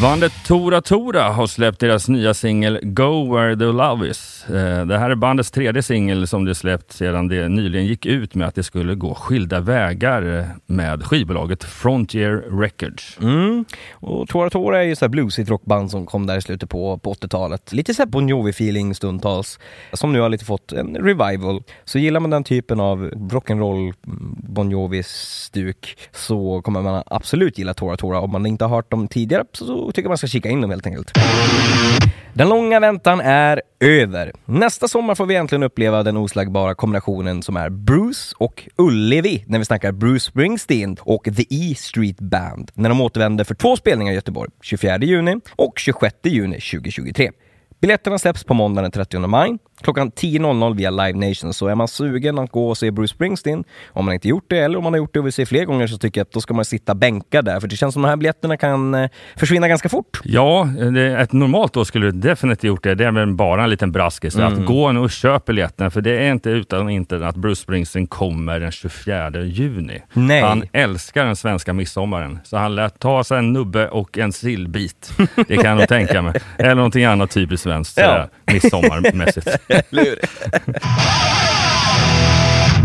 Bandet 0.01 0.33
Tora 0.45 0.81
Tora 0.81 1.23
har 1.23 1.47
släppt 1.47 1.79
deras 1.79 2.07
nya 2.07 2.33
singel 2.33 2.79
Go 2.83 3.35
Where 3.35 3.55
The 3.55 3.65
Love 3.65 4.09
Is. 4.09 4.45
Eh, 4.49 4.85
det 4.85 4.97
här 4.97 5.09
är 5.09 5.15
bandets 5.15 5.51
tredje 5.51 5.83
singel 5.83 6.27
som 6.27 6.45
de 6.45 6.55
släppt 6.55 6.91
sedan 6.91 7.27
det 7.27 7.47
nyligen 7.47 7.85
gick 7.85 8.05
ut 8.05 8.35
med 8.35 8.47
att 8.47 8.55
det 8.55 8.63
skulle 8.63 8.95
gå 8.95 9.15
skilda 9.15 9.59
vägar 9.59 10.45
med 10.65 11.03
skivbolaget 11.03 11.63
Frontier 11.63 12.59
Records. 12.61 13.17
Mm. 13.21 13.65
Och 13.91 14.27
Tora 14.27 14.49
Tora 14.49 14.83
är 14.83 14.87
ju 14.87 14.95
så 14.95 15.09
bluesigt 15.09 15.49
rockband 15.49 15.91
som 15.91 16.05
kom 16.05 16.27
där 16.27 16.37
i 16.37 16.41
slutet 16.41 16.69
på, 16.69 16.97
på 16.97 17.13
80-talet. 17.13 17.73
Lite 17.73 17.93
såhär 17.93 18.07
Bon 18.07 18.29
Jovi-feeling 18.29 18.93
stundtals, 18.93 19.59
som 19.93 20.13
nu 20.13 20.19
har 20.19 20.29
lite 20.29 20.45
fått 20.45 20.71
en 20.71 20.95
revival. 20.95 21.63
Så 21.85 21.99
gillar 21.99 22.19
man 22.19 22.29
den 22.29 22.43
typen 22.43 22.79
av 22.79 23.09
rock'n'roll-Bon 23.09 24.61
mm, 24.61 24.71
Jovi-stuk, 24.71 25.97
så 26.11 26.61
kommer 26.61 26.81
man 26.81 27.03
absolut 27.05 27.57
gilla 27.57 27.73
Tora 27.73 27.97
Tora. 27.97 28.19
Om 28.19 28.31
man 28.31 28.45
inte 28.45 28.65
har 28.65 28.75
hört 28.75 28.91
dem 28.91 29.07
tidigare 29.07 29.43
så 29.53 29.86
tycker 29.91 30.01
jag 30.01 30.09
man 30.09 30.17
ska 30.17 30.27
kika 30.27 30.49
in 30.49 30.61
dem 30.61 30.69
helt 30.69 30.87
enkelt. 30.87 31.11
Den 32.33 32.49
långa 32.49 32.79
väntan 32.79 33.19
är 33.19 33.61
över. 33.79 34.31
Nästa 34.45 34.87
sommar 34.87 35.15
får 35.15 35.25
vi 35.25 35.35
äntligen 35.35 35.63
uppleva 35.63 36.03
den 36.03 36.17
oslagbara 36.17 36.75
kombinationen 36.75 37.43
som 37.43 37.57
är 37.57 37.69
Bruce 37.69 38.35
och 38.37 38.67
Ullevi 38.77 39.43
när 39.47 39.59
vi 39.59 39.65
snackar 39.65 39.91
Bruce 39.91 40.19
Springsteen 40.19 40.97
och 41.01 41.23
The 41.23 41.45
E 41.49 41.75
Street 41.77 42.19
Band 42.19 42.71
när 42.73 42.89
de 42.89 43.01
återvänder 43.01 43.43
för 43.43 43.55
två 43.55 43.75
spelningar 43.75 44.11
i 44.11 44.15
Göteborg, 44.15 44.51
24 44.61 44.97
juni 44.97 45.35
och 45.55 45.79
26 45.79 46.15
juni 46.23 46.59
2023. 46.59 47.31
Biljetterna 47.81 48.19
släpps 48.19 48.43
på 48.43 48.53
måndagen 48.53 48.83
den 48.83 48.91
30 48.91 49.19
maj 49.19 49.57
klockan 49.81 50.11
10.00 50.11 50.75
via 50.75 50.89
Live 50.91 51.27
Nation. 51.27 51.53
Så 51.53 51.67
är 51.67 51.75
man 51.75 51.87
sugen 51.87 52.39
att 52.39 52.51
gå 52.51 52.69
och 52.69 52.77
se 52.77 52.91
Bruce 52.91 53.13
Springsteen, 53.13 53.63
om 53.87 54.05
man 54.05 54.13
inte 54.13 54.27
gjort 54.27 54.45
det 54.47 54.57
eller 54.59 54.77
om 54.77 54.83
man 54.83 54.93
har 54.93 54.97
gjort 54.97 55.13
det 55.13 55.19
och 55.19 55.25
vill 55.25 55.33
se 55.33 55.45
fler 55.45 55.65
gånger 55.65 55.87
så 55.87 55.97
tycker 55.97 56.19
jag 56.19 56.25
att 56.25 56.31
då 56.31 56.41
ska 56.41 56.53
man 56.53 56.65
sitta 56.65 56.95
bänkad 56.95 57.45
där. 57.45 57.59
För 57.59 57.67
det 57.67 57.75
känns 57.75 57.93
som 57.93 58.01
de 58.01 58.09
här 58.09 58.15
biljetterna 58.15 58.57
kan 58.57 58.93
eh, 58.93 59.09
försvinna 59.35 59.67
ganska 59.67 59.89
fort. 59.89 60.19
Ja, 60.23 60.67
ett 61.19 61.33
normalt 61.33 61.73
då 61.73 61.85
skulle 61.85 62.05
du 62.05 62.11
definitivt 62.11 62.63
gjort 62.63 62.83
det. 62.83 62.95
Det 62.95 63.05
är 63.05 63.11
väl 63.11 63.33
bara 63.33 63.63
en 63.63 63.69
liten 63.69 63.91
braskis. 63.91 64.35
Att 64.35 64.65
gå 64.65 65.01
och 65.01 65.11
köp 65.11 65.45
biljetterna. 65.45 65.89
För 65.89 66.01
det 66.01 66.17
är 66.17 66.31
inte 66.31 66.49
utan 66.49 66.89
inte 66.89 67.27
att 67.27 67.35
Bruce 67.35 67.61
Springsteen 67.61 68.07
kommer 68.07 68.59
den 68.59 68.71
24 68.71 69.41
juni. 69.41 70.01
Nej. 70.13 70.41
Han 70.41 70.63
älskar 70.73 71.25
den 71.25 71.35
svenska 71.35 71.73
midsommaren. 71.73 72.39
Så 72.43 72.57
han 72.57 72.75
lät 72.75 72.99
ta 72.99 73.23
sig 73.23 73.37
en 73.37 73.53
nubbe 73.53 73.87
och 73.87 74.17
en 74.17 74.33
sillbit. 74.33 75.11
Det 75.47 75.55
kan 75.55 75.65
jag 75.65 75.77
nog 75.77 75.87
tänka 75.87 76.21
mig. 76.21 76.33
Eller 76.57 76.75
någonting 76.75 77.05
annat 77.05 77.31
typiskt 77.31 77.63
svenskt 77.63 77.97
Ja. 77.97 78.27
Eller. 79.67 80.19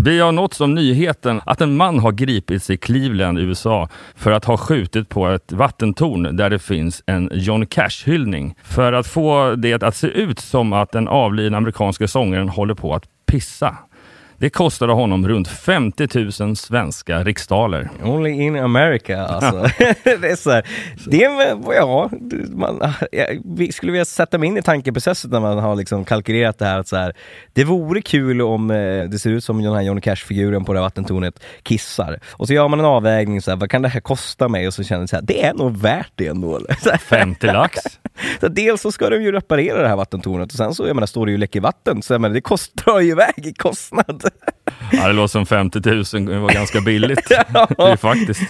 Vi 0.05 0.21
har 0.21 0.33
nåtts 0.33 0.61
av 0.61 0.69
nyheten 0.69 1.41
att 1.47 1.61
en 1.61 1.77
man 1.77 1.99
har 1.99 2.13
gripits 2.13 2.71
i 2.71 2.77
Cleveland, 2.77 3.39
USA 3.39 3.89
för 4.15 4.31
att 4.31 4.45
ha 4.45 4.57
skjutit 4.57 5.09
på 5.09 5.29
ett 5.29 5.53
vattentorn 5.53 6.37
där 6.37 6.51
det 6.51 6.59
finns 6.59 7.03
en 7.07 7.31
John 7.33 7.67
Cash-hyllning. 7.67 8.55
För 8.63 8.93
att 8.93 9.07
få 9.07 9.55
det 9.55 9.83
att 9.83 9.97
se 9.97 10.07
ut 10.07 10.41
som 10.41 10.73
att 10.73 10.93
den 10.93 11.09
avlidna 11.09 11.57
amerikanska 11.57 12.09
sångaren 12.09 12.49
håller 12.49 12.75
på 12.75 12.95
att 12.95 13.05
pissa. 13.27 13.77
Det 14.43 14.51
kostade 14.51 14.93
honom 14.93 15.29
runt 15.29 15.49
50 15.49 16.43
000 16.45 16.57
svenska 16.57 17.25
riksdaler. 17.25 17.91
Only 18.03 18.31
in 18.31 18.57
America 18.57 19.27
alltså. 19.27 19.61
det 20.05 20.31
är 20.31 20.37
så 20.37 20.51
här, 20.51 20.67
det 21.07 21.25
är, 21.25 21.75
ja, 21.75 22.11
man, 22.51 22.93
jag 23.13 23.75
skulle 23.75 23.93
vilja 23.93 24.05
sätta 24.05 24.39
mig 24.39 24.49
in 24.49 24.57
i 24.57 24.63
tankeprocessen 24.63 25.31
när 25.31 25.41
man 25.41 25.59
har 25.59 25.77
liksom 25.77 26.05
kalkylerat 26.05 26.59
det 26.59 26.65
här. 26.65 26.79
Att 26.79 26.89
så 26.89 26.97
här, 26.97 27.15
det 27.53 27.65
vore 27.65 28.03
kul 28.03 28.43
om 28.43 28.71
eh, 28.71 29.05
det 29.05 29.19
ser 29.19 29.31
ut 29.31 29.45
som 29.45 29.63
den 29.63 29.75
här 29.75 29.83
Johnny 29.83 30.01
Cash-figuren 30.01 30.65
på 30.65 30.73
det 30.73 30.79
här 30.79 30.85
vattentornet 30.85 31.41
kissar. 31.63 32.21
Och 32.31 32.47
så 32.47 32.55
gör 32.55 32.69
man 32.69 32.79
en 32.79 32.87
avvägning, 32.87 33.43
så 33.43 33.51
här, 33.51 33.59
vad 33.59 33.71
kan 33.71 33.83
det 33.83 33.89
här 33.89 34.01
kosta 34.01 34.49
mig? 34.49 34.67
Och 34.67 34.75
så 34.75 34.83
känner 34.83 35.09
jag 35.11 35.19
att 35.19 35.27
det 35.27 35.45
är 35.45 35.55
nog 35.55 35.77
värt 35.77 36.13
det 36.15 36.27
ändå. 36.27 36.61
50 37.09 37.47
lax? 37.47 37.81
så 38.41 38.49
dels 38.49 38.81
så 38.81 38.93
ska 38.93 39.11
de 39.11 39.23
ju 39.23 39.33
reparera 39.33 39.83
det 39.83 39.89
här 39.89 39.97
vattentornet 39.97 40.53
och 40.53 40.57
sen 40.57 40.75
så 40.75 40.87
jag 40.87 40.95
menar, 40.95 41.07
står 41.07 41.27
det 41.27 41.33
ju 41.33 41.39
läcker 41.39 41.61
vatten, 41.61 42.03
så 42.03 42.15
jag 42.15 42.21
menar, 42.21 42.35
det 42.35 42.41
kostar 42.41 43.01
ju 43.01 43.11
iväg 43.13 43.47
i 43.47 43.53
kostnad. 43.53 44.32
Ja, 44.93 45.07
det 45.07 45.13
låter 45.13 45.33
som 45.33 45.47
50 45.47 45.81
000, 45.85 46.05
det 46.27 46.39
var 46.39 46.53
ganska 46.53 46.81
billigt. 46.81 47.31
ja. 47.55 47.69
Det 47.77 47.83
är 47.83 47.97
faktiskt 47.97 48.41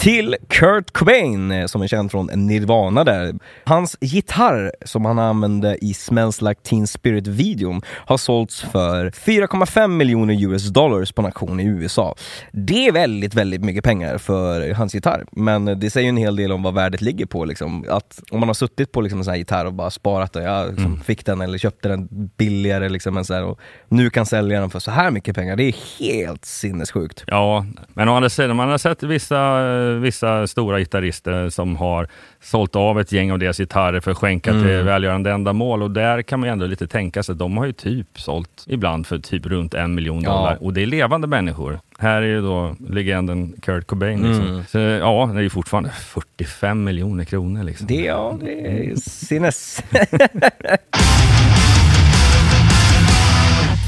till 0.00 0.36
Kurt 0.48 0.92
Cobain 0.92 1.50
eh, 1.50 1.66
som 1.66 1.82
är 1.82 1.86
känd 1.86 2.10
från 2.10 2.26
Nirvana 2.26 3.04
där. 3.04 3.34
Hans 3.64 3.96
gitarr 4.00 4.72
som 4.84 5.04
han 5.04 5.18
använde 5.18 5.84
i 5.84 5.94
Smells 5.94 6.42
Like 6.42 6.60
Teen 6.60 6.86
Spirit-videon 6.86 7.82
har 7.86 8.16
sålts 8.16 8.60
för 8.60 9.10
4,5 9.10 9.88
miljoner 9.88 10.44
US 10.44 10.68
dollars 10.68 11.12
på 11.12 11.22
en 11.22 11.26
auktion 11.26 11.60
i 11.60 11.64
USA. 11.64 12.14
Det 12.52 12.86
är 12.86 12.92
väldigt, 12.92 13.34
väldigt 13.34 13.64
mycket 13.64 13.84
pengar 13.84 14.18
för 14.18 14.72
hans 14.72 14.94
gitarr, 14.94 15.24
men 15.32 15.80
det 15.80 15.90
säger 15.90 16.08
en 16.08 16.16
hel 16.16 16.36
del 16.36 16.52
om 16.52 16.62
vad 16.62 16.74
värdet 16.74 17.00
ligger 17.00 17.26
på. 17.26 17.44
Liksom. 17.44 17.86
Att 17.88 18.22
om 18.30 18.40
man 18.40 18.48
har 18.48 18.54
suttit 18.54 18.92
på 18.92 19.00
liksom, 19.00 19.18
en 19.18 19.24
sån 19.24 19.32
här 19.32 19.38
gitarr 19.38 19.64
och 19.64 19.72
bara 19.72 19.90
sparat 19.90 20.32
den, 20.32 20.44
jag 20.44 20.68
liksom, 20.68 20.92
mm. 20.92 21.00
fick 21.00 21.26
den 21.26 21.40
eller 21.40 21.58
köpte 21.58 21.88
den 21.88 22.08
billigare 22.36 22.88
liksom, 22.88 23.14
men 23.14 23.24
så 23.24 23.34
här, 23.34 23.44
och 23.44 23.60
nu 23.88 24.10
kan 24.10 24.26
sälja 24.26 24.60
den 24.60 24.70
för 24.70 24.78
så 24.78 24.90
här 24.90 25.10
mycket 25.10 25.36
pengar. 25.36 25.56
Det 25.56 25.64
är 25.64 25.74
helt 25.98 26.44
sinnessjukt. 26.44 27.24
Ja, 27.26 27.66
men 27.88 28.08
å 28.08 28.14
andra 28.14 28.30
sidan, 28.30 28.56
man 28.56 28.68
har 28.68 28.78
sett 28.78 29.02
vissa 29.02 29.36
vissa 29.98 30.46
stora 30.46 30.78
gitarrister 30.78 31.48
som 31.48 31.76
har 31.76 32.08
sålt 32.40 32.76
av 32.76 33.00
ett 33.00 33.12
gäng 33.12 33.32
av 33.32 33.38
deras 33.38 33.58
gitarrer 33.58 34.00
för 34.00 34.10
att 34.10 34.16
skänka 34.16 34.50
mm. 34.50 34.62
till 34.62 34.82
välgörande 34.82 35.30
ändamål 35.30 35.82
och 35.82 35.90
där 35.90 36.22
kan 36.22 36.40
man 36.40 36.48
ju 36.48 36.52
ändå 36.52 36.66
lite 36.66 36.86
tänka 36.86 37.22
sig 37.22 37.32
att 37.32 37.38
de 37.38 37.56
har 37.56 37.66
ju 37.66 37.72
typ 37.72 38.20
sålt 38.20 38.64
ibland 38.66 39.06
för 39.06 39.18
typ 39.18 39.46
runt 39.46 39.74
en 39.74 39.94
miljon 39.94 40.22
dollar 40.22 40.58
och 40.60 40.72
det 40.72 40.82
är 40.82 40.86
levande 40.86 41.26
människor. 41.26 41.80
Här 41.98 42.22
är 42.22 42.26
ju 42.26 42.42
då 42.42 42.76
legenden 42.88 43.52
Kurt 43.62 43.86
Cobain. 43.86 44.22
Liksom. 44.22 44.46
Mm. 44.46 44.64
Så, 44.68 44.78
ja, 44.78 45.30
det 45.32 45.38
är 45.38 45.42
ju 45.42 45.50
fortfarande 45.50 45.90
45 45.90 46.84
miljoner 46.84 47.24
kronor. 47.24 47.64
Liksom. 47.64 47.86
Det, 47.86 48.04
ja, 48.04 48.38
det 48.40 48.66
är 48.66 48.96
sinnes. 48.96 49.82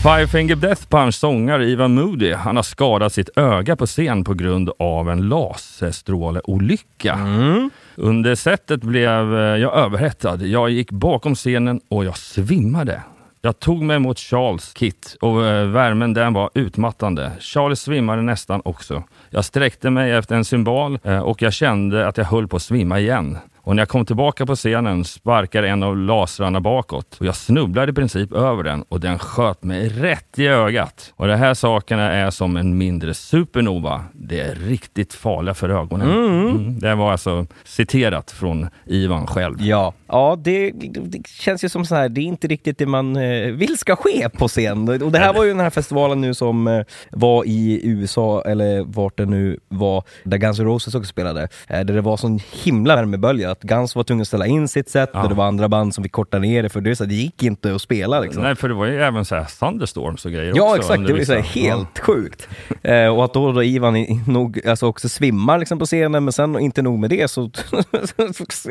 Five 0.02 0.26
Finger 0.26 0.56
Death 0.56 0.88
Punch 0.88 1.14
sångare 1.14 1.64
Ivan 1.64 1.94
Moody, 1.94 2.32
han 2.32 2.56
har 2.56 2.62
skadat 2.62 3.12
sitt 3.12 3.38
öga 3.38 3.76
på 3.76 3.86
scen 3.86 4.24
på 4.24 4.34
grund 4.34 4.70
av 4.78 5.10
en 5.10 5.28
laserstråleolycka. 5.28 7.12
Mm. 7.12 7.70
Under 7.96 8.34
setet 8.34 8.80
blev 8.80 9.34
eh, 9.34 9.40
jag 9.40 9.74
överhettad. 9.74 10.36
Jag 10.36 10.70
gick 10.70 10.90
bakom 10.90 11.34
scenen 11.34 11.80
och 11.88 12.04
jag 12.04 12.16
svimmade. 12.16 13.02
Jag 13.42 13.58
tog 13.58 13.82
mig 13.82 13.98
mot 13.98 14.18
Charles 14.18 14.72
kit 14.72 15.16
och 15.20 15.46
eh, 15.46 15.66
värmen 15.66 16.14
den 16.14 16.32
var 16.32 16.50
utmattande. 16.54 17.32
Charles 17.40 17.80
svimmade 17.80 18.22
nästan 18.22 18.62
också. 18.64 19.02
Jag 19.30 19.44
sträckte 19.44 19.90
mig 19.90 20.12
efter 20.12 20.36
en 20.36 20.44
symbol 20.44 20.98
eh, 21.04 21.18
och 21.18 21.42
jag 21.42 21.52
kände 21.52 22.08
att 22.08 22.16
jag 22.16 22.24
höll 22.24 22.48
på 22.48 22.56
att 22.56 22.62
svimma 22.62 23.00
igen. 23.00 23.38
Och 23.64 23.76
när 23.76 23.80
jag 23.80 23.88
kom 23.88 24.06
tillbaka 24.06 24.46
på 24.46 24.56
scenen 24.56 25.04
sparkade 25.04 25.68
en 25.68 25.82
av 25.82 25.96
lasrarna 25.96 26.60
bakåt 26.60 27.16
och 27.20 27.26
jag 27.26 27.36
snubblade 27.36 27.92
i 27.92 27.94
princip 27.94 28.32
över 28.32 28.62
den 28.62 28.82
och 28.82 29.00
den 29.00 29.18
sköt 29.18 29.62
mig 29.62 29.88
rätt 29.88 30.38
i 30.38 30.46
ögat. 30.46 31.12
Och 31.16 31.26
de 31.26 31.34
här 31.34 31.54
sakerna 31.54 32.12
är 32.12 32.30
som 32.30 32.56
en 32.56 32.78
mindre 32.78 33.14
supernova. 33.14 34.04
Det 34.12 34.40
är 34.40 34.54
riktigt 34.54 35.14
farliga 35.14 35.54
för 35.54 35.68
ögonen. 35.68 36.10
Mm. 36.10 36.48
Mm. 36.48 36.78
Det 36.78 36.94
var 36.94 37.12
alltså 37.12 37.46
citerat 37.64 38.30
från 38.30 38.68
Ivan 38.86 39.26
själv. 39.26 39.56
Ja, 39.60 39.92
ja 40.12 40.38
det, 40.44 40.70
det 41.04 41.26
känns 41.26 41.64
ju 41.64 41.68
som 41.68 41.84
så 41.84 41.94
här, 41.94 42.08
det 42.08 42.20
är 42.20 42.24
inte 42.24 42.46
riktigt 42.48 42.78
det 42.78 42.86
man 42.86 43.16
eh, 43.16 43.52
vill 43.52 43.78
ska 43.78 43.96
ske 43.96 44.28
på 44.28 44.48
scen. 44.48 44.88
Och 45.02 45.12
det 45.12 45.18
här 45.18 45.32
var 45.32 45.44
ju 45.44 45.50
den 45.50 45.60
här 45.60 45.70
festivalen 45.70 46.20
nu 46.20 46.34
som 46.34 46.66
eh, 46.66 46.82
var 47.10 47.44
i 47.44 47.80
USA, 47.84 48.42
eller 48.46 48.82
vart 48.82 49.16
det 49.18 49.26
nu 49.26 49.58
var, 49.68 50.04
där 50.24 50.38
Guns 50.38 50.58
N' 50.58 50.66
Roses 50.66 50.94
också 50.94 51.08
spelade. 51.08 51.48
Eh, 51.68 51.80
där 51.80 51.94
det 51.94 52.00
var 52.00 52.16
sån 52.16 52.40
himla 52.64 52.96
värmebölja 52.96 53.50
att 53.50 53.62
Guns 53.62 53.96
var 53.96 54.04
tvungna 54.04 54.22
att 54.22 54.28
ställa 54.28 54.46
in 54.46 54.68
sitt 54.68 54.88
set 54.90 55.10
ja. 55.12 55.22
och 55.22 55.28
det 55.28 55.34
var 55.34 55.44
andra 55.44 55.68
band 55.68 55.94
som 55.94 56.04
fick 56.04 56.12
korta 56.12 56.38
ner 56.38 56.62
det 56.62 56.68
för 56.68 56.80
det, 56.80 56.96
så 56.96 57.04
det 57.04 57.14
gick 57.14 57.42
inte 57.42 57.74
att 57.74 57.82
spela. 57.82 58.20
Liksom. 58.20 58.42
Nej, 58.42 58.54
för 58.54 58.68
det 58.68 58.74
var 58.74 58.86
ju 58.86 59.02
även 59.02 59.24
så 59.24 59.34
här 59.34 59.44
thunderstorms 59.60 60.24
och 60.24 60.32
grejer 60.32 60.52
Ja, 60.56 60.64
också 60.64 60.76
exakt. 60.76 61.06
Det 61.06 61.12
var 61.12 61.24
så 61.24 61.34
helt 61.34 61.88
ja. 61.94 62.02
sjukt. 62.02 62.48
eh, 62.82 63.06
och 63.06 63.24
att 63.24 63.34
då, 63.34 63.52
då 63.52 63.62
Ivan 63.62 64.06
nog, 64.26 64.66
alltså 64.66 64.86
också 64.86 65.08
svimmar 65.08 65.58
liksom 65.58 65.78
på 65.78 65.86
scenen, 65.86 66.24
men 66.24 66.32
sen 66.32 66.58
inte 66.58 66.82
nog 66.82 66.98
med 66.98 67.10
det 67.10 67.30
så 67.30 67.50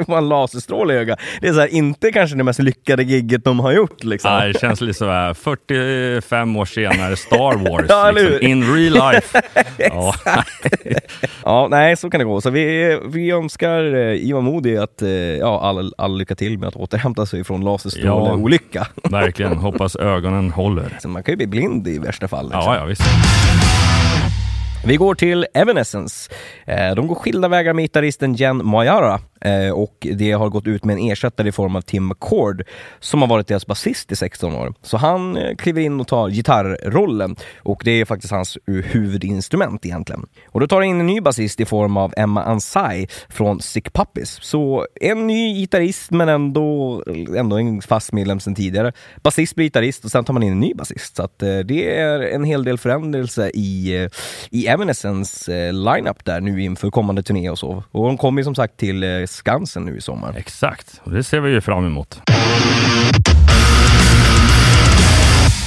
var 0.08 0.18
en 0.18 0.30
laserstråle 0.30 0.94
i 0.94 0.98
ögat. 0.98 1.20
Det 1.42 1.48
är 1.48 1.54
så 1.54 1.60
här, 1.60 1.74
inte 1.74 2.12
kanske 2.12 2.38
det 2.38 2.44
mest 2.44 2.60
lyckade 2.60 3.04
gigget 3.04 3.44
de 3.46 3.60
har 3.60 3.72
gjort. 3.72 4.04
Liksom. 4.04 4.32
Nej, 4.32 4.54
det 4.54 4.60
känns 4.60 4.82
lite 4.82 4.94
så 4.94 5.34
45 5.34 6.56
år 6.56 6.66
senare, 6.66 7.16
Star 7.16 7.70
Wars, 7.70 7.86
ja, 7.90 8.12
liksom, 8.12 8.48
in 8.48 8.76
real 8.76 9.14
life. 9.14 9.42
ja. 9.78 10.16
ja, 11.44 11.68
nej, 11.72 11.98
så 11.98 12.10
kan 12.10 12.20
det 12.20 12.26
gå. 12.26 12.42
Så 12.42 12.50
vi, 12.50 13.00
vi 13.06 13.32
önskar 13.32 13.96
eh, 13.96 14.30
Ivan 14.30 14.78
att 14.80 15.02
eh, 15.02 15.10
ja, 15.10 15.62
all, 15.62 15.94
all 15.98 16.18
lycka 16.18 16.36
till 16.36 16.58
med 16.58 16.68
att 16.68 16.76
återhämta 16.76 17.26
sig 17.26 17.44
från 17.44 17.64
laserstråleolycka. 17.64 18.88
Ja, 19.04 19.10
verkligen, 19.10 19.58
hoppas 19.58 19.96
ögonen 19.96 20.52
håller. 20.52 20.98
Så 21.02 21.08
man 21.08 21.24
kan 21.24 21.32
ju 21.32 21.38
bli 21.38 21.48
blind 21.48 21.88
i 21.88 22.00
värsta 22.00 22.28
fall. 22.28 22.46
Liksom. 22.46 22.62
Ja, 22.62 22.76
ja, 22.76 22.86
visst. 22.86 23.04
Vi 24.86 24.96
går 24.96 25.16
till 25.16 25.46
Evanescence. 25.54 26.32
Eh, 26.66 26.96
de 26.96 27.08
går 27.08 27.16
skilda 27.16 27.48
vägar 27.48 27.74
med 27.74 27.84
gitarristen 27.84 28.34
Jen 28.34 28.66
Mayara 28.66 29.20
Eh, 29.42 29.72
och 29.72 30.08
det 30.14 30.32
har 30.32 30.50
gått 30.50 30.68
ut 30.68 30.86
med 30.86 30.94
en 30.94 31.12
ersättare 31.12 31.50
i 31.50 31.52
form 31.52 31.76
av 31.76 31.82
Tim 31.82 32.08
McCord 32.08 32.64
som 33.00 33.22
har 33.22 33.28
varit 33.28 33.48
deras 33.48 33.68
basist 33.68 34.12
i 34.12 34.16
16 34.16 34.56
år. 34.56 34.74
Så 34.82 34.98
han 34.98 35.38
eh, 35.38 35.56
kliver 35.56 35.82
in 35.82 36.00
och 36.00 36.08
tar 36.08 36.30
gitarrrollen 36.30 37.36
och 37.58 37.82
det 37.86 37.92
är 37.92 38.06
faktiskt 38.06 38.32
hans 38.32 38.58
huvudinstrument 38.66 39.86
egentligen. 39.86 40.26
Och 40.50 40.60
då 40.60 40.68
tar 40.68 40.78
han 40.78 40.86
in 40.86 41.00
en 41.00 41.08
ny 41.08 41.22
basist 41.22 41.60
i 41.60 41.66
form 41.66 41.98
av 41.98 42.14
Emma 42.18 42.44
Ansai 42.44 43.08
från 43.30 43.62
Sick 43.62 43.94
Puppies. 43.94 44.40
Så 44.42 44.88
en 45.02 45.28
ny 45.28 45.54
gitarrist 45.54 46.12
men 46.12 46.30
ändå, 46.30 47.04
ändå 47.38 47.58
en 47.58 47.82
fast 47.82 48.12
medlem 48.14 48.40
sedan 48.40 48.56
tidigare. 48.56 48.94
Basist 49.24 49.56
blir 49.56 49.66
gitarrist 49.66 50.06
och 50.06 50.12
sen 50.12 50.24
tar 50.24 50.34
man 50.34 50.44
in 50.44 50.52
en 50.52 50.60
ny 50.60 50.74
basist. 50.74 51.16
Så 51.16 51.24
att, 51.24 51.44
eh, 51.44 51.60
det 51.60 51.98
är 51.98 52.20
en 52.20 52.44
hel 52.44 52.64
del 52.64 52.78
förändelse 52.78 53.52
i, 53.54 53.96
eh, 54.04 54.10
i 54.52 54.68
Evanescence 54.68 55.56
eh, 55.56 55.74
lineup 55.74 56.26
där 56.26 56.42
nu 56.42 56.62
inför 56.62 56.90
kommande 56.90 57.24
turné 57.24 57.50
och 57.50 57.60
så. 57.60 57.84
Och 57.92 58.06
de 58.08 58.18
kommer 58.18 58.42
ju 58.42 58.44
som 58.44 58.56
sagt 58.56 58.78
till 58.78 59.04
eh, 59.04 59.26
Skansen 59.32 59.86
nu 59.86 59.98
i 59.98 60.02
sommar. 60.02 60.34
Exakt, 60.38 61.02
och 61.04 61.12
det 61.12 61.24
ser 61.24 61.40
vi 61.40 61.52
ju 61.52 61.62
fram 61.62 61.86
emot. 61.86 62.22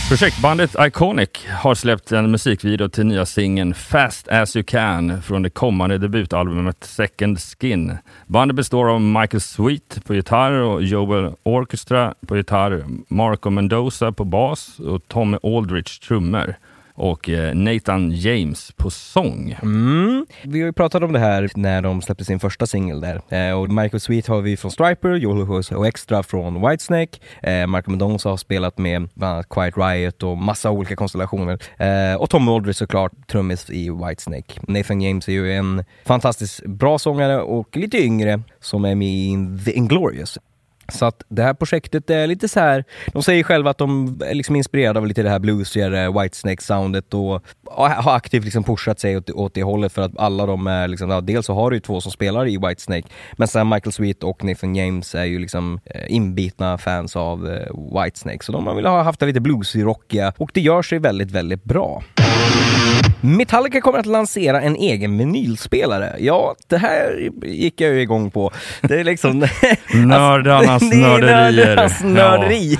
Projektbandet 0.08 0.76
Iconic 0.80 1.28
har 1.50 1.74
släppt 1.74 2.12
en 2.12 2.30
musikvideo 2.30 2.88
till 2.88 3.06
nya 3.06 3.26
singeln 3.26 3.74
Fast 3.74 4.28
As 4.28 4.56
You 4.56 4.64
Can 4.64 5.22
från 5.22 5.42
det 5.42 5.50
kommande 5.50 5.98
debutalbumet 5.98 6.84
Second 6.84 7.38
Skin. 7.40 7.98
Bandet 8.26 8.56
består 8.56 8.90
av 8.90 9.00
Michael 9.00 9.40
Sweet 9.40 10.04
på 10.06 10.14
gitarr 10.14 10.52
och 10.52 10.82
Joel 10.82 11.32
Orchestra 11.42 12.14
på 12.26 12.36
gitarr, 12.36 12.84
Marco 13.08 13.50
Mendoza 13.50 14.12
på 14.12 14.24
bas 14.24 14.78
och 14.78 15.08
Tommy 15.08 15.38
Aldrich 15.42 15.98
trummor 15.98 16.56
och 16.94 17.28
eh, 17.28 17.54
Nathan 17.54 18.10
James 18.10 18.72
på 18.76 18.90
sång. 18.90 19.58
Mm. 19.62 20.26
Vi 20.44 20.60
har 20.60 20.66
ju 20.66 20.72
pratat 20.72 21.02
om 21.02 21.12
det 21.12 21.18
här 21.18 21.50
när 21.54 21.82
de 21.82 22.02
släppte 22.02 22.24
sin 22.24 22.40
första 22.40 22.66
singel 22.66 23.00
där. 23.00 23.20
Eh, 23.28 23.60
och 23.60 23.68
Michael 23.68 24.00
Sweet 24.00 24.26
har 24.26 24.40
vi 24.40 24.56
från 24.56 24.70
Striper, 24.70 25.14
Joel 25.14 25.64
och 25.76 25.86
Extra 25.86 26.22
från 26.22 26.68
Whitesnake. 26.68 27.18
Eh, 27.42 27.66
Marco 27.66 27.90
Mendoza 27.90 28.28
har 28.28 28.36
spelat 28.36 28.78
med 28.78 29.08
bland 29.14 29.32
annat 29.34 29.48
Quiet 29.48 29.76
Riot 29.76 30.22
och 30.22 30.38
massa 30.38 30.70
olika 30.70 30.96
konstellationer. 30.96 31.58
Eh, 31.76 32.20
och 32.20 32.30
Tom 32.30 32.48
Aldridge 32.48 32.74
såklart, 32.74 33.12
trummis 33.28 33.70
i 33.70 33.90
Whitesnake. 33.90 34.60
Nathan 34.68 35.00
James 35.00 35.28
är 35.28 35.32
ju 35.32 35.52
en 35.52 35.84
fantastiskt 36.04 36.66
bra 36.66 36.98
sångare 36.98 37.40
och 37.40 37.76
lite 37.76 37.98
yngre 37.98 38.42
som 38.60 38.84
är 38.84 38.94
med 38.94 39.08
i 39.08 39.36
The 39.64 39.72
Inglorious. 39.72 40.38
Så 40.88 41.04
att 41.04 41.22
det 41.28 41.42
här 41.42 41.54
projektet 41.54 42.10
är 42.10 42.26
lite 42.26 42.48
så 42.48 42.60
här, 42.60 42.84
de 43.12 43.22
säger 43.22 43.42
själva 43.42 43.70
att 43.70 43.78
de 43.78 44.20
är 44.26 44.34
liksom 44.34 44.56
inspirerade 44.56 44.98
av 44.98 45.06
lite 45.06 45.22
det 45.22 45.30
här 45.30 45.38
bluesigare 45.38 46.04
eh, 46.04 46.20
Whitesnake-soundet 46.20 47.14
och 47.14 47.44
har 47.70 48.16
aktivt 48.16 48.44
liksom 48.44 48.64
pushat 48.64 49.00
sig 49.00 49.16
åt, 49.16 49.30
åt 49.30 49.54
det 49.54 49.62
hållet 49.62 49.92
för 49.92 50.02
att 50.02 50.18
alla 50.18 50.46
de 50.46 50.66
är 50.66 50.88
liksom, 50.88 51.10
ja, 51.10 51.20
dels 51.20 51.46
så 51.46 51.54
har 51.54 51.70
du 51.70 51.76
ju 51.76 51.80
två 51.80 52.00
som 52.00 52.12
spelar 52.12 52.46
i 52.48 52.58
Whitesnake, 52.58 53.08
men 53.32 53.48
sen 53.48 53.68
Michael 53.68 53.92
Sweet 53.92 54.24
och 54.24 54.44
Nathan 54.44 54.74
James 54.74 55.14
är 55.14 55.24
ju 55.24 55.38
liksom 55.38 55.80
eh, 55.84 56.14
inbitna 56.14 56.78
fans 56.78 57.16
av 57.16 57.48
eh, 57.48 58.02
Whitesnake, 58.02 58.44
så 58.44 58.52
de 58.52 58.76
vill 58.76 58.86
ha 58.86 59.02
haft 59.02 59.20
det 59.20 59.26
lite 59.26 59.40
bluesy-rockiga 59.40 60.32
och 60.38 60.50
det 60.54 60.60
gör 60.60 60.82
sig 60.82 60.98
väldigt, 60.98 61.30
väldigt 61.30 61.64
bra. 61.64 62.02
Metallica 63.20 63.80
kommer 63.80 63.98
att 63.98 64.06
lansera 64.06 64.60
en 64.60 64.76
egen 64.76 65.18
vinylspelare. 65.18 66.16
Ja, 66.18 66.54
det 66.68 66.76
här 66.76 67.30
gick 67.42 67.80
jag 67.80 67.90
ju 67.90 68.00
igång 68.00 68.30
på. 68.30 68.50
Det 68.82 69.00
är 69.00 69.04
liksom... 69.04 69.38
Nördarnas 69.94 70.82
nörderier. 70.94 71.66
Nördarnas 71.66 72.02
nörderi. 72.02 72.78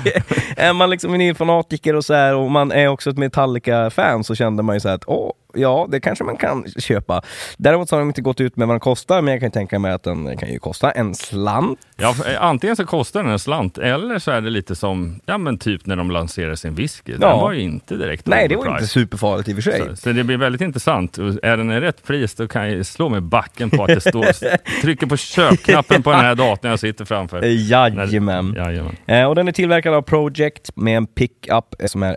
är 0.57 0.73
man 0.73 0.89
liksom 0.89 1.11
vinylfanatiker 1.11 1.95
och 1.95 2.05
så 2.05 2.13
här 2.13 2.35
och 2.35 2.51
man 2.51 2.71
är 2.71 2.87
också 2.87 3.09
ett 3.09 3.17
Metallica-fan 3.17 4.23
så 4.23 4.35
kände 4.35 4.63
man 4.63 4.75
ju 4.75 4.79
så 4.79 4.87
här 4.87 4.95
att 4.95 5.07
åh, 5.07 5.31
ja, 5.55 5.87
det 5.91 5.99
kanske 5.99 6.23
man 6.23 6.37
kan 6.37 6.65
köpa. 6.79 7.21
Däremot 7.57 7.89
så 7.89 7.95
har 7.95 7.99
de 7.99 8.07
inte 8.09 8.21
gått 8.21 8.41
ut 8.41 8.57
med 8.57 8.67
vad 8.67 8.73
den 8.75 8.79
kostar, 8.79 9.21
men 9.21 9.31
jag 9.31 9.41
kan 9.41 9.51
tänka 9.51 9.79
mig 9.79 9.91
att 9.91 10.03
den 10.03 10.37
kan 10.37 10.49
ju 10.49 10.59
kosta 10.59 10.91
en 10.91 11.15
slant. 11.15 11.79
Ja, 11.97 12.15
eh, 12.31 12.43
antingen 12.43 12.75
så 12.75 12.85
kostar 12.85 13.23
den 13.23 13.31
en 13.31 13.39
slant 13.39 13.77
eller 13.77 14.19
så 14.19 14.31
är 14.31 14.41
det 14.41 14.49
lite 14.49 14.75
som, 14.75 15.19
ja 15.25 15.37
men 15.37 15.57
typ 15.57 15.85
när 15.85 15.95
de 15.95 16.11
lanserade 16.11 16.57
sin 16.57 16.75
whisky. 16.75 17.11
Den 17.11 17.21
Ja. 17.21 17.41
var 17.41 17.51
ju 17.51 17.61
inte 17.61 17.95
direkt 17.95 18.25
Nej, 18.27 18.47
det 18.47 18.55
var 18.55 18.61
overpriced. 18.61 18.81
inte 18.83 18.93
superfarligt 18.93 19.49
i 19.49 19.51
och 19.51 19.55
för 19.55 19.61
sig. 19.71 19.81
Så, 19.89 19.95
så 19.95 20.11
det 20.11 20.23
blir 20.23 20.37
väldigt 20.37 20.61
intressant. 20.61 21.17
Är 21.17 21.57
den 21.57 21.71
i 21.71 21.79
rätt 21.79 22.03
pris 22.03 22.35
då 22.35 22.47
kan 22.47 22.71
jag 22.71 22.85
slå 22.85 23.09
mig 23.09 23.21
backen 23.21 23.69
på 23.69 23.83
att 23.83 23.87
det 23.87 24.01
står, 24.01 24.25
trycker 24.81 25.07
på 25.07 25.17
köpknappen 25.17 26.03
på 26.03 26.11
den 26.11 26.19
här 26.19 26.35
datorn 26.35 26.69
jag 26.71 26.79
sitter 26.79 27.05
framför. 27.05 27.41
Jajamän. 27.43 28.53
Jajamän. 28.57 28.95
Eh, 29.05 29.23
och 29.25 29.35
den 29.35 29.47
är 29.47 29.51
tillverkad 29.51 29.93
av 29.93 30.01
Project 30.01 30.69
med 30.75 30.97
en 30.97 31.07
pickup 31.07 31.75
eh, 31.79 31.85
som 31.87 32.03
är 32.03 32.15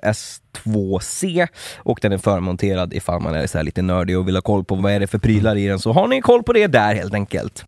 S2C 0.64 1.48
och 1.76 1.98
den 2.02 2.12
är 2.12 2.18
förmonterad 2.18 2.94
ifall 2.94 3.20
man 3.20 3.34
är 3.34 3.46
så 3.46 3.62
lite 3.62 3.82
nördig 3.82 4.18
och 4.18 4.28
vill 4.28 4.36
ha 4.36 4.42
koll 4.42 4.64
på 4.64 4.74
vad 4.74 4.92
är 4.92 5.00
det 5.00 5.06
för 5.06 5.18
prylar 5.18 5.56
i 5.56 5.66
den 5.66 5.78
så 5.78 5.92
har 5.92 6.08
ni 6.08 6.20
koll 6.20 6.42
på 6.42 6.52
det 6.52 6.66
där 6.66 6.94
helt 6.94 7.14
enkelt. 7.14 7.64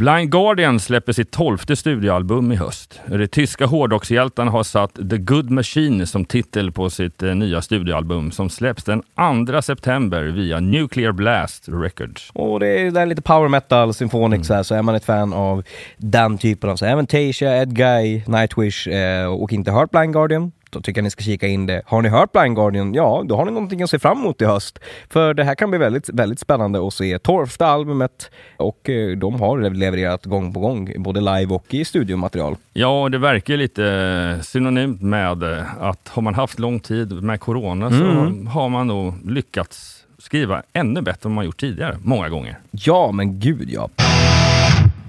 Blind 0.00 0.30
Guardian 0.30 0.80
släpper 0.80 1.12
sitt 1.12 1.30
tolfte 1.30 1.76
studioalbum 1.76 2.52
i 2.52 2.56
höst. 2.56 3.00
De 3.06 3.26
tyska 3.26 3.66
hårdrockshjältarna 3.66 4.50
har 4.50 4.62
satt 4.62 4.94
The 4.94 5.18
Good 5.18 5.50
Machine 5.50 6.06
som 6.06 6.24
titel 6.24 6.72
på 6.72 6.90
sitt 6.90 7.22
eh, 7.22 7.34
nya 7.34 7.62
studioalbum 7.62 8.30
som 8.30 8.50
släpps 8.50 8.84
den 8.84 9.02
2 9.46 9.62
september 9.62 10.22
via 10.22 10.60
Nuclear 10.60 11.12
Blast 11.12 11.68
Records. 11.68 12.30
Och 12.34 12.60
det 12.60 12.66
är, 12.66 12.90
det 12.90 13.00
är 13.00 13.06
lite 13.06 13.22
power 13.22 13.48
metal, 13.48 13.94
symphonic 13.94 14.46
så, 14.46 14.54
här, 14.54 14.62
så 14.62 14.74
är 14.74 14.82
man 14.82 14.94
ett 14.94 15.04
fan 15.04 15.32
av 15.32 15.62
den 15.96 16.38
typen 16.38 16.70
av 16.70 16.76
så 16.76 16.86
Avantasia, 16.86 17.62
Ed 17.62 17.76
Guy, 17.76 18.22
Nightwish 18.26 18.88
eh, 18.88 19.26
och 19.26 19.52
inte 19.52 19.70
hört 19.70 19.90
Blind 19.90 20.12
Guardian 20.12 20.52
då 20.70 20.80
tycker 20.80 20.98
jag 20.98 21.04
ni 21.04 21.10
ska 21.10 21.22
kika 21.22 21.46
in 21.46 21.66
det. 21.66 21.82
Har 21.86 22.02
ni 22.02 22.08
hört 22.08 22.32
Blind 22.32 22.56
Guardian? 22.56 22.94
Ja, 22.94 23.22
då 23.26 23.36
har 23.36 23.44
ni 23.44 23.50
någonting 23.50 23.82
att 23.82 23.90
se 23.90 23.98
fram 23.98 24.18
emot 24.18 24.42
i 24.42 24.44
höst. 24.44 24.78
För 25.08 25.34
det 25.34 25.44
här 25.44 25.54
kan 25.54 25.70
bli 25.70 25.78
väldigt, 25.78 26.08
väldigt 26.08 26.40
spännande 26.40 26.86
att 26.86 26.94
se. 26.94 27.18
Tolfte 27.18 27.66
albumet 27.66 28.30
och 28.56 28.90
eh, 28.90 29.16
de 29.16 29.40
har 29.40 29.70
levererat 29.70 30.24
gång 30.24 30.52
på 30.52 30.60
gång, 30.60 30.94
både 30.98 31.20
live 31.20 31.54
och 31.54 31.74
i 31.74 31.84
studiomaterial. 31.84 32.56
Ja, 32.72 33.08
det 33.08 33.18
verkar 33.18 33.56
lite 33.56 34.38
synonymt 34.42 35.02
med 35.02 35.42
eh, 35.42 35.82
att 35.84 36.08
har 36.08 36.22
man 36.22 36.34
haft 36.34 36.58
lång 36.58 36.80
tid 36.80 37.22
med 37.22 37.40
corona 37.40 37.90
så 37.90 38.04
har 38.50 38.68
man 38.68 38.86
nog 38.86 39.30
lyckats 39.30 40.04
skriva 40.18 40.62
ännu 40.72 41.02
bättre 41.02 41.28
än 41.28 41.34
man 41.34 41.44
gjort 41.44 41.60
tidigare, 41.60 41.96
många 42.02 42.28
gånger. 42.28 42.58
Ja, 42.70 43.12
men 43.12 43.40
gud 43.40 43.70
ja. 43.70 43.88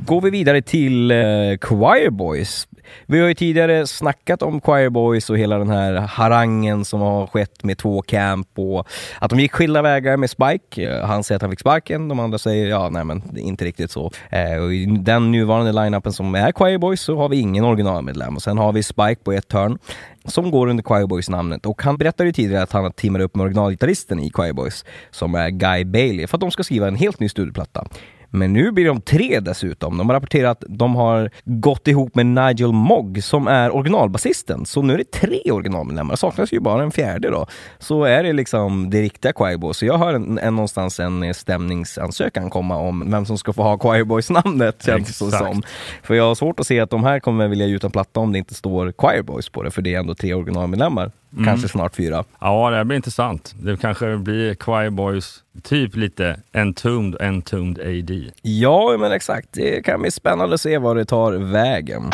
Går 0.06 0.22
vi 0.22 0.30
vidare 0.30 0.62
till 0.62 1.12
eh, 1.12 1.18
Choir 1.62 2.10
Boys. 2.10 2.68
Vi 3.06 3.20
har 3.20 3.28
ju 3.28 3.34
tidigare 3.34 3.88
snackat 3.88 4.42
om 4.42 4.62
Choir 4.62 4.90
Boys 4.90 5.30
och 5.30 5.38
hela 5.38 5.58
den 5.58 5.70
här 5.70 5.94
harangen 5.94 6.86
som 6.86 7.02
har 7.02 7.28
skett 7.28 7.64
med 7.64 7.78
två 7.78 8.02
camp 8.02 8.48
och 8.56 8.88
att 9.20 9.30
de 9.30 9.40
gick 9.40 9.52
skilda 9.52 9.82
vägar 9.82 10.18
med 10.18 10.30
Spike. 10.30 11.02
Han 11.06 11.24
säger 11.24 11.36
att 11.36 11.42
han 11.42 11.52
fick 11.52 11.60
sparken, 11.60 12.08
de 12.08 12.20
andra 12.20 12.38
säger 12.38 12.68
ja, 12.68 12.90
nej 12.90 13.04
men 13.04 13.38
inte 13.38 13.66
riktigt 13.66 13.92
så. 13.92 14.12
Eh, 14.30 14.64
och 14.64 14.74
I 14.74 14.86
den 14.86 15.32
nuvarande 15.32 15.72
line-upen 15.72 16.12
som 16.12 16.36
är 16.36 16.52
Choir 16.52 16.78
Boys 16.78 17.02
så 17.02 17.18
har 17.18 17.30
vi 17.30 17.40
ingen 17.40 17.66
originalmedlem 17.66 18.36
och 18.36 18.42
sen 18.42 18.58
har 18.58 18.72
vi 18.72 18.84
Spike 18.84 19.22
på 19.24 19.32
ett 19.32 19.54
hörn 19.54 19.78
som 20.26 20.52
går 20.52 20.68
under 20.68 20.84
Choir 20.84 21.08
Boys 21.08 21.30
namnet 21.30 21.66
och 21.66 21.82
han 21.84 21.98
berättade 21.98 22.30
ju 22.30 22.34
tidigare 22.34 22.64
att 22.64 22.72
han 22.72 22.84
har 22.84 23.20
upp 23.20 23.36
med 23.36 23.44
originalgitarristen 23.44 24.20
i 24.20 24.32
Choir 24.34 24.54
Boys 24.54 24.86
som 25.12 25.36
är 25.36 25.50
Guy 25.50 25.86
Bailey 25.86 26.28
för 26.28 26.38
att 26.38 26.42
de 26.42 26.52
ska 26.52 26.64
skriva 26.64 26.88
en 26.88 26.96
helt 26.96 27.20
ny 27.20 27.30
studioplatta. 27.30 27.86
Men 28.34 28.54
nu 28.54 28.72
blir 28.72 28.86
de 28.86 29.02
tre 29.02 29.40
dessutom. 29.40 29.98
De 29.98 30.10
har 30.10 30.14
rapporterat 30.14 30.64
att 30.64 30.78
de 30.78 30.96
har 30.96 31.30
gått 31.44 31.88
ihop 31.88 32.16
med 32.16 32.26
Nigel 32.26 32.72
Mogg 32.72 33.24
som 33.24 33.48
är 33.48 33.76
originalbasisten. 33.76 34.66
Så 34.66 34.82
nu 34.82 34.94
är 34.94 34.98
det 34.98 35.12
tre 35.12 35.52
originalmedlemmar. 35.52 36.14
Det 36.14 36.18
saknas 36.18 36.54
ju 36.54 36.60
bara 36.60 36.84
en 36.84 36.92
fjärde 36.92 37.30
då. 37.30 37.46
Så 37.80 38.04
är 38.04 38.24
det 38.24 38.34
liksom 38.34 38.90
det 38.90 39.02
riktiga 39.02 39.58
Boys. 39.58 39.78
Så 39.78 39.86
jag 39.86 39.98
hör 39.98 40.14
en, 40.14 40.38
en, 40.38 40.56
någonstans 40.56 41.00
en 41.00 41.34
stämningsansökan 41.34 42.50
komma 42.50 42.78
om 42.78 43.12
vem 43.12 43.26
som 43.26 43.38
ska 43.38 43.54
få 43.54 43.64
ha 43.64 43.78
Choir 43.80 44.04
Boys-namnet 44.04 44.84
känns 44.86 45.20
det 45.20 45.32
som. 45.32 45.64
För 46.04 46.14
jag 46.14 46.24
har 46.24 46.36
svårt 46.36 46.60
att 46.60 46.68
se 46.68 46.80
att 46.80 46.90
de 46.90 47.04
här 47.04 47.20
kommer 47.20 47.48
vilja 47.48 47.66
ge 47.66 47.76
ut 47.76 47.84
en 47.84 47.92
platta 47.92 48.20
om 48.20 48.32
det 48.32 48.38
inte 48.38 48.54
står 48.54 48.94
Choir 48.98 49.22
Boys 49.22 49.50
på 49.50 49.64
det. 49.64 49.72
För 49.72 49.82
det 49.82 49.96
är 49.96 50.00
ändå 50.00 50.16
tre 50.16 50.34
originalmedlemmar. 50.34 51.12
Kanske 51.46 51.68
snart 51.68 51.96
fyra. 51.96 52.24
Ja, 52.40 52.70
det 52.70 52.76
här 52.76 52.84
blir 52.84 52.96
intressant. 52.96 53.56
Det 53.62 53.78
kanske 53.78 54.18
blir 54.18 54.56
Choir 54.56 54.90
Boys, 54.90 55.44
typ 55.64 55.96
lite 55.96 56.40
Entombed, 56.54 57.22
Entombed 57.22 57.80
AD. 57.80 58.32
Ja, 58.42 58.98
men 59.00 59.12
exakt. 59.12 59.48
Det 59.52 59.86
kan 59.86 60.02
bli 60.02 60.12
spännande 60.12 60.56
att 60.56 60.62
se 60.62 60.78
var 60.78 60.96
det 60.96 61.06
tar 61.06 61.32
vägen. 61.32 62.12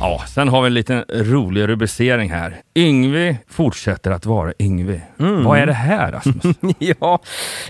Ja, 0.00 0.22
sen 0.28 0.48
har 0.48 0.62
vi 0.62 0.66
en 0.66 0.74
liten 0.74 1.04
rolig 1.08 1.68
rubricering 1.68 2.30
här. 2.30 2.56
Yngve 2.74 3.36
fortsätter 3.48 4.10
att 4.10 4.26
vara 4.26 4.52
Yngve. 4.58 5.00
Vad 5.16 5.58
är 5.58 5.66
det 5.66 5.72
här 5.72 6.12
Rasmus? 6.12 6.56
ja, 6.78 7.18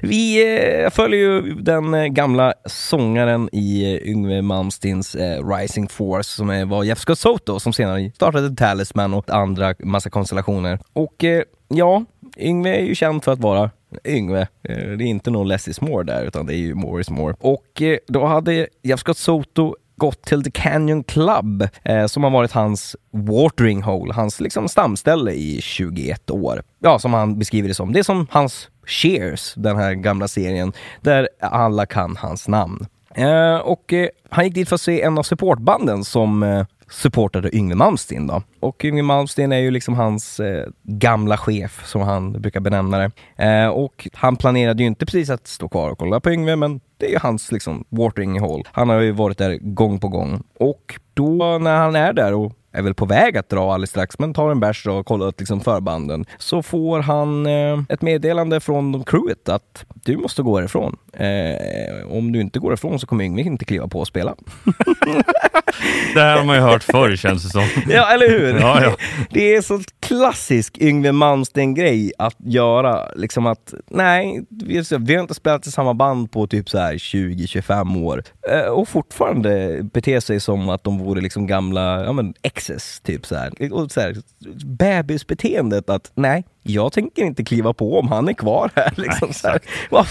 vi 0.02 0.42
eh, 0.84 0.90
följer 0.90 1.20
ju 1.20 1.54
den 1.54 1.94
eh, 1.94 2.06
gamla 2.06 2.54
sångaren 2.66 3.48
i 3.52 3.94
eh, 3.94 4.10
Yngwie 4.10 4.42
Malmsteens 4.42 5.14
eh, 5.14 5.48
Rising 5.48 5.88
Force 5.88 6.30
som 6.36 6.68
var 6.68 6.84
Jeff 6.84 6.98
Scott 6.98 7.18
Soto 7.18 7.60
som 7.60 7.72
senare 7.72 8.10
startade 8.14 8.56
Talisman 8.56 9.14
och 9.14 9.30
andra 9.30 9.74
massa 9.78 10.10
konstellationer. 10.10 10.78
Och 10.92 11.24
ja, 11.68 12.04
Yngwie 12.40 12.76
är 12.76 12.84
ju 12.84 12.94
känd 12.94 13.24
för 13.24 13.32
att 13.32 13.38
vara 13.38 13.70
Yngve. 14.04 14.40
Eh, 14.40 14.76
det 14.76 15.04
är 15.04 15.06
inte 15.06 15.30
någon 15.30 15.48
less 15.48 15.68
is 15.68 15.80
more 15.80 16.04
där 16.04 16.24
utan 16.24 16.46
det 16.46 16.54
är 16.54 16.58
ju 16.58 16.74
more 16.74 17.00
is 17.00 17.10
more. 17.10 17.34
Och 17.40 17.82
eh, 17.82 17.98
då 18.06 18.26
hade 18.26 18.66
Jeff 18.82 19.00
Scott 19.00 19.18
Soto 19.18 19.76
gått 19.96 20.22
till 20.22 20.44
The 20.44 20.50
Canyon 20.50 21.04
Club 21.04 21.68
eh, 21.84 22.06
som 22.06 22.24
har 22.24 22.30
varit 22.30 22.52
hans 22.52 22.96
watering 23.10 23.82
hole, 23.82 24.12
hans 24.12 24.40
liksom 24.40 24.68
stamställe 24.68 25.32
i 25.32 25.60
21 25.62 26.30
år. 26.30 26.62
Ja, 26.78 26.98
som 26.98 27.14
han 27.14 27.38
beskriver 27.38 27.68
det 27.68 27.74
som. 27.74 27.92
Det 27.92 27.98
är 27.98 28.02
som 28.02 28.26
hans 28.30 28.68
Cheers, 28.86 29.54
den 29.56 29.76
här 29.76 29.94
gamla 29.94 30.28
serien, 30.28 30.72
där 31.00 31.28
alla 31.40 31.86
kan 31.86 32.16
hans 32.16 32.48
namn. 32.48 32.86
Eh, 33.14 33.56
och 33.56 33.92
eh, 33.92 34.08
han 34.28 34.44
gick 34.44 34.54
dit 34.54 34.68
för 34.68 34.74
att 34.74 34.80
se 34.80 35.02
en 35.02 35.18
av 35.18 35.22
supportbanden 35.22 36.04
som 36.04 36.42
eh, 36.42 36.66
supportade 36.90 37.56
Yngwie 37.56 37.76
Malmsteen 37.76 38.26
då. 38.26 38.42
Och 38.60 38.84
Yngwie 38.84 39.02
Malmsteen 39.02 39.52
är 39.52 39.58
ju 39.58 39.70
liksom 39.70 39.94
hans 39.94 40.40
eh, 40.40 40.66
gamla 40.82 41.36
chef, 41.36 41.86
som 41.86 42.00
han 42.00 42.32
brukar 42.32 42.60
benämna 42.60 42.98
det. 42.98 43.10
Eh, 43.44 43.68
och 43.68 44.08
han 44.12 44.36
planerade 44.36 44.82
ju 44.82 44.86
inte 44.86 45.06
precis 45.06 45.30
att 45.30 45.46
stå 45.46 45.68
kvar 45.68 45.90
och 45.90 45.98
kolla 45.98 46.20
på 46.20 46.32
Yngwie, 46.32 46.56
men 46.56 46.80
det 46.96 47.06
är 47.06 47.10
ju 47.10 47.18
hans 47.18 47.52
liksom 47.52 47.84
watering 47.88 48.40
hole. 48.40 48.64
Han 48.72 48.88
har 48.88 49.00
ju 49.00 49.12
varit 49.12 49.38
där 49.38 49.58
gång 49.60 50.00
på 50.00 50.08
gång. 50.08 50.42
Och 50.58 50.98
då 51.14 51.58
när 51.58 51.76
han 51.76 51.96
är 51.96 52.12
där 52.12 52.34
och 52.34 52.52
är 52.72 52.82
väl 52.82 52.94
på 52.94 53.06
väg 53.06 53.36
att 53.36 53.48
dra 53.48 53.72
alldeles 53.72 53.90
strax, 53.90 54.18
men 54.18 54.34
tar 54.34 54.50
en 54.50 54.60
bärs 54.60 54.86
och 54.86 55.06
kollar 55.06 55.28
ut 55.28 55.40
liksom 55.40 55.60
förbanden. 55.60 56.24
Så 56.38 56.62
får 56.62 57.00
han 57.00 57.46
eh, 57.46 57.82
ett 57.88 58.02
meddelande 58.02 58.60
från 58.60 59.04
crewet 59.04 59.48
att 59.48 59.84
du 59.94 60.16
måste 60.16 60.42
gå 60.42 60.56
härifrån. 60.56 60.96
Eh, 61.12 62.16
om 62.16 62.32
du 62.32 62.40
inte 62.40 62.58
går 62.58 62.74
ifrån 62.74 63.00
så 63.00 63.06
kommer 63.06 63.24
Yngwie 63.24 63.44
inte 63.44 63.64
kliva 63.64 63.88
på 63.88 64.00
och 64.00 64.06
spela. 64.06 64.34
det 66.14 66.20
här 66.20 66.38
har 66.38 66.44
man 66.44 66.56
ju 66.56 66.62
hört 66.62 66.82
förr 66.82 67.16
känns 67.16 67.42
det 67.42 67.48
som. 67.48 67.64
Ja, 67.88 68.12
eller 68.12 68.28
hur? 68.28 68.60
Ja, 68.60 68.82
ja. 68.82 68.96
Det 69.30 69.54
är 69.54 69.62
så 69.62 69.80
klassisk 70.00 70.78
Yngwie 70.80 71.12
Malmsteen-grej 71.12 72.12
att 72.18 72.36
göra. 72.38 73.12
Liksom 73.16 73.46
att, 73.46 73.74
nej, 73.88 74.44
vi, 74.48 74.82
vi 74.98 75.14
har 75.14 75.22
inte 75.22 75.34
spelat 75.34 75.66
i 75.66 75.70
samma 75.70 75.94
band 75.94 76.32
på 76.32 76.46
typ 76.46 76.68
så 76.68 76.78
här 76.78 76.94
20-25 76.94 78.04
år. 78.04 78.22
Eh, 78.52 78.70
och 78.70 78.88
fortfarande 78.88 79.82
bete 79.82 80.20
sig 80.20 80.40
som 80.40 80.68
att 80.68 80.84
de 80.84 80.98
vore 80.98 81.20
liksom 81.20 81.46
gamla 81.46 82.04
ja, 82.04 82.12
men 82.12 82.34
exes. 82.42 83.00
Typ 83.00 83.26
så 83.26 83.36
här. 83.36 83.72
Och 83.72 83.92
så 83.92 84.00
här, 84.00 84.16
bebisbeteendet 84.64 85.90
att, 85.90 86.12
nej, 86.14 86.44
jag 86.62 86.92
tänker 86.92 87.24
inte 87.24 87.44
kliva 87.44 87.72
på 87.72 87.98
om 87.98 88.08
han 88.08 88.28
är 88.28 88.32
kvar 88.32 88.70
här. 88.76 88.92
Liksom, 88.96 89.32
så 89.32 89.48
här. 89.48 89.60
Vad, 89.90 90.06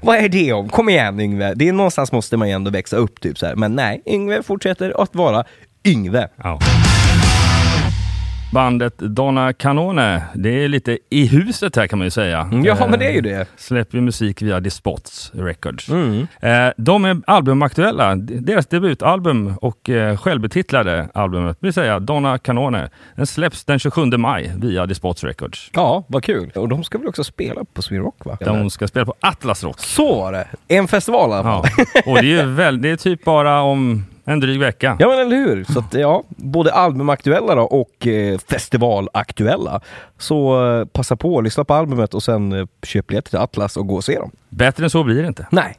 vad 0.00 0.16
är 0.16 0.28
det 0.28 0.52
om? 0.52 0.68
Kom 0.68 0.88
igen 0.88 1.20
Yngve. 1.20 1.54
Det 1.54 1.68
är 1.68 1.72
någonstans 1.72 2.12
måste 2.12 2.36
man 2.36 2.48
ju 2.48 2.54
ändå 2.54 2.70
växa 2.70 2.96
upp. 2.96 3.20
Typ 3.20 3.38
så 3.38 3.46
här. 3.46 3.56
Men 3.56 3.74
nej, 3.74 4.02
Yngve 4.06 4.42
fortsätter 4.42 5.02
att 5.02 5.14
vara 5.14 5.44
Yngve. 5.84 6.28
Ja. 6.36 6.58
Bandet 8.52 8.98
Donna 8.98 9.52
Canone. 9.52 10.22
Det 10.34 10.64
är 10.64 10.68
lite 10.68 10.98
i 11.10 11.26
huset 11.26 11.76
här 11.76 11.86
kan 11.86 11.98
man 11.98 12.06
ju 12.06 12.10
säga. 12.10 12.48
Ja, 12.64 12.72
Eh, 12.82 12.88
men 12.90 12.98
det 12.98 13.06
är 13.06 13.12
ju 13.12 13.20
det. 13.20 13.46
Släpper 13.56 14.00
musik 14.00 14.42
via 14.42 14.60
Despots 14.60 15.30
Records. 15.34 15.88
Mm. 15.88 16.26
Eh, 16.40 16.72
de 16.76 17.04
är 17.04 17.22
albumaktuella. 17.26 18.16
Deras 18.16 18.66
debutalbum 18.66 19.54
och 19.60 19.90
eh, 19.90 20.16
självbetitlade 20.16 21.08
albumet, 21.14 21.56
vill 21.60 21.72
säga 21.72 22.00
Donna 22.00 22.38
Canone, 22.38 22.88
den 23.16 23.26
släpps 23.26 23.64
den 23.64 23.78
27 23.78 24.04
maj 24.06 24.52
via 24.56 24.86
Despots 24.86 25.24
Records. 25.24 25.70
Ja, 25.74 26.04
vad 26.06 26.24
kul. 26.24 26.50
Och 26.54 26.68
de 26.68 26.84
ska 26.84 26.98
väl 26.98 27.08
också 27.08 27.24
spela 27.24 27.64
på 27.74 27.82
Sweden 27.82 28.04
Rock 28.04 28.24
va? 28.24 28.38
De 28.40 28.70
ska 28.70 28.88
spela 28.88 29.06
på 29.06 29.14
Atlas 29.20 29.64
Rock. 29.64 29.78
Så 29.80 30.14
var 30.20 30.32
det! 30.32 30.46
En 30.68 30.88
festival 30.88 31.30
i 31.30 31.32
alla 31.32 31.42
fall. 31.42 31.66
Ja. 31.76 32.02
Och 32.06 32.14
det 32.14 32.20
är 32.20 32.22
ju 32.24 32.42
väl, 32.42 32.82
det 32.82 32.90
är 32.90 32.96
typ 32.96 33.24
bara 33.24 33.60
om 33.60 34.04
en 34.24 34.40
dryg 34.40 34.60
vecka. 34.60 34.96
Ja 34.98 35.08
men 35.08 35.18
eller 35.18 35.36
hur! 35.36 35.64
Så 35.64 35.78
att, 35.78 35.94
ja, 35.94 36.22
både 36.28 36.72
albumaktuella 36.72 37.54
då 37.54 37.62
och 37.62 38.06
eh, 38.06 38.38
festivalaktuella. 38.38 39.80
Så 40.18 40.68
eh, 40.70 40.84
passa 40.84 41.16
på 41.16 41.38
att 41.38 41.44
lyssna 41.44 41.64
på 41.64 41.74
albumet 41.74 42.14
och 42.14 42.22
sen 42.22 42.52
eh, 42.52 42.66
köp 42.82 43.06
biljetter 43.06 43.30
till 43.30 43.38
Atlas 43.38 43.76
och 43.76 43.86
gå 43.86 43.94
och 43.94 44.04
se 44.04 44.18
dem. 44.18 44.30
Bättre 44.48 44.84
än 44.84 44.90
så 44.90 45.04
blir 45.04 45.22
det 45.22 45.28
inte. 45.28 45.46
Nej. 45.50 45.78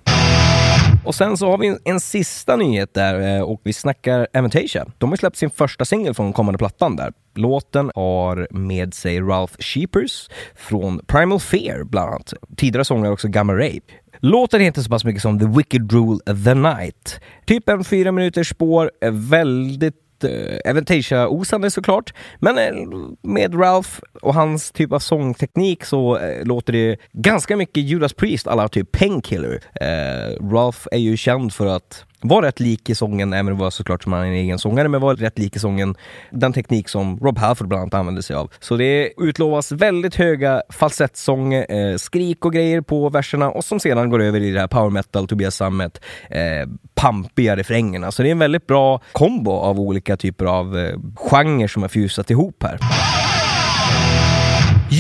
Och 1.06 1.16
sen 1.16 1.38
så 1.38 1.50
har 1.50 1.58
vi 1.58 1.68
en, 1.68 1.80
en 1.84 2.00
sista 2.00 2.56
nyhet 2.56 2.94
där 2.94 3.38
eh, 3.38 3.42
och 3.42 3.62
vi 3.64 3.74
snackar 3.74 4.28
Avantasia. 4.34 4.86
De 4.98 5.10
har 5.10 5.18
släppt 5.18 5.38
sin 5.38 5.50
första 5.50 5.86
singel 5.86 6.14
från 6.14 6.34
kommande 6.34 6.58
plattan 6.58 6.96
där. 6.96 7.14
Låten 7.36 7.92
har 7.96 8.48
med 8.52 8.94
sig 8.94 9.22
Ralph 9.22 9.54
Sheepers 9.60 10.30
från 10.56 11.00
Primal 11.06 11.40
Fear 11.40 11.84
bland 11.84 12.10
annat. 12.10 12.34
Tidigare 12.58 12.86
sångare 12.86 13.12
också 13.12 13.28
Gamma 13.28 13.54
Ray. 13.54 13.80
Låten 14.26 14.62
heter 14.62 14.82
så 14.82 14.90
pass 14.90 15.06
mycket 15.06 15.22
som 15.22 15.40
The 15.40 15.46
Wicked 15.46 15.92
Rule 15.92 16.20
The 16.46 16.54
Night. 16.54 17.20
Typ 17.46 17.70
en 17.70 17.84
fyra 17.84 18.12
minuters 18.12 18.50
spår, 18.50 18.92
eh, 19.02 19.12
väldigt 19.12 20.24
eh, 20.24 20.72
Avantasia-osande 20.72 21.72
såklart. 21.72 22.14
Men 22.40 22.58
eh, 22.58 22.88
med 23.22 23.60
Ralph 23.60 23.90
och 24.22 24.34
hans 24.34 24.72
typ 24.72 24.92
av 24.92 25.00
sångteknik 25.00 25.86
så 25.86 26.18
eh, 26.18 26.46
låter 26.46 26.74
det 26.74 26.98
ganska 27.12 27.58
mycket 27.58 27.84
Judas 27.84 28.14
Priest 28.14 28.48
alla 28.48 28.68
typ 28.68 28.92
Painkiller. 28.92 29.62
Eh, 29.82 30.46
Ralph 30.52 30.80
är 30.92 31.00
ju 31.00 31.18
känd 31.18 31.54
för 31.54 31.66
att 31.66 32.06
var 32.24 32.42
rätt 32.42 32.60
lik 32.60 32.90
i 32.90 32.96
sången, 32.96 33.34
även 33.34 33.52
om 33.52 33.58
det 33.58 33.64
var 33.64 33.72
såklart 33.72 34.04
som 34.04 34.14
han 34.14 34.22
är 34.22 34.28
en 34.28 34.34
egen 34.34 34.60
sångare, 34.60 34.88
men 34.88 35.02
var 35.02 35.16
rätt 35.16 35.40
lik 35.40 35.56
i 35.56 35.60
sången 35.60 35.96
den 36.32 36.54
teknik 36.54 36.90
som 36.90 37.20
Rob 37.20 37.38
Halford 37.38 37.68
bland 37.68 37.82
annat 37.82 37.94
använde 37.94 38.24
sig 38.24 38.36
av. 38.36 38.52
Så 38.60 38.78
det 38.78 39.14
utlovas 39.18 39.72
väldigt 39.72 40.16
höga 40.16 40.62
falsettsång, 40.70 41.54
eh, 41.54 41.98
skrik 41.98 42.46
och 42.46 42.54
grejer 42.54 42.82
på 42.82 43.10
verserna 43.10 43.50
och 43.50 43.64
som 43.64 43.80
sedan 43.80 44.10
går 44.10 44.22
över 44.22 44.42
i 44.42 44.52
det 44.52 44.60
här 44.60 44.68
power 44.68 44.90
metal, 44.90 45.28
Tobias 45.28 45.56
Sammet, 45.56 46.02
eh, 46.30 46.70
pampiga 46.96 47.56
refrängerna. 47.56 48.12
Så 48.12 48.24
det 48.24 48.30
är 48.30 48.32
en 48.32 48.40
väldigt 48.40 48.68
bra 48.68 49.02
kombo 49.12 49.52
av 49.52 49.80
olika 49.80 50.18
typer 50.18 50.46
av 50.46 50.78
eh, 50.78 51.00
genrer 51.16 51.68
som 51.68 51.82
har 51.82 51.90
fusat 51.90 52.30
ihop 52.30 52.64
här. 52.64 52.80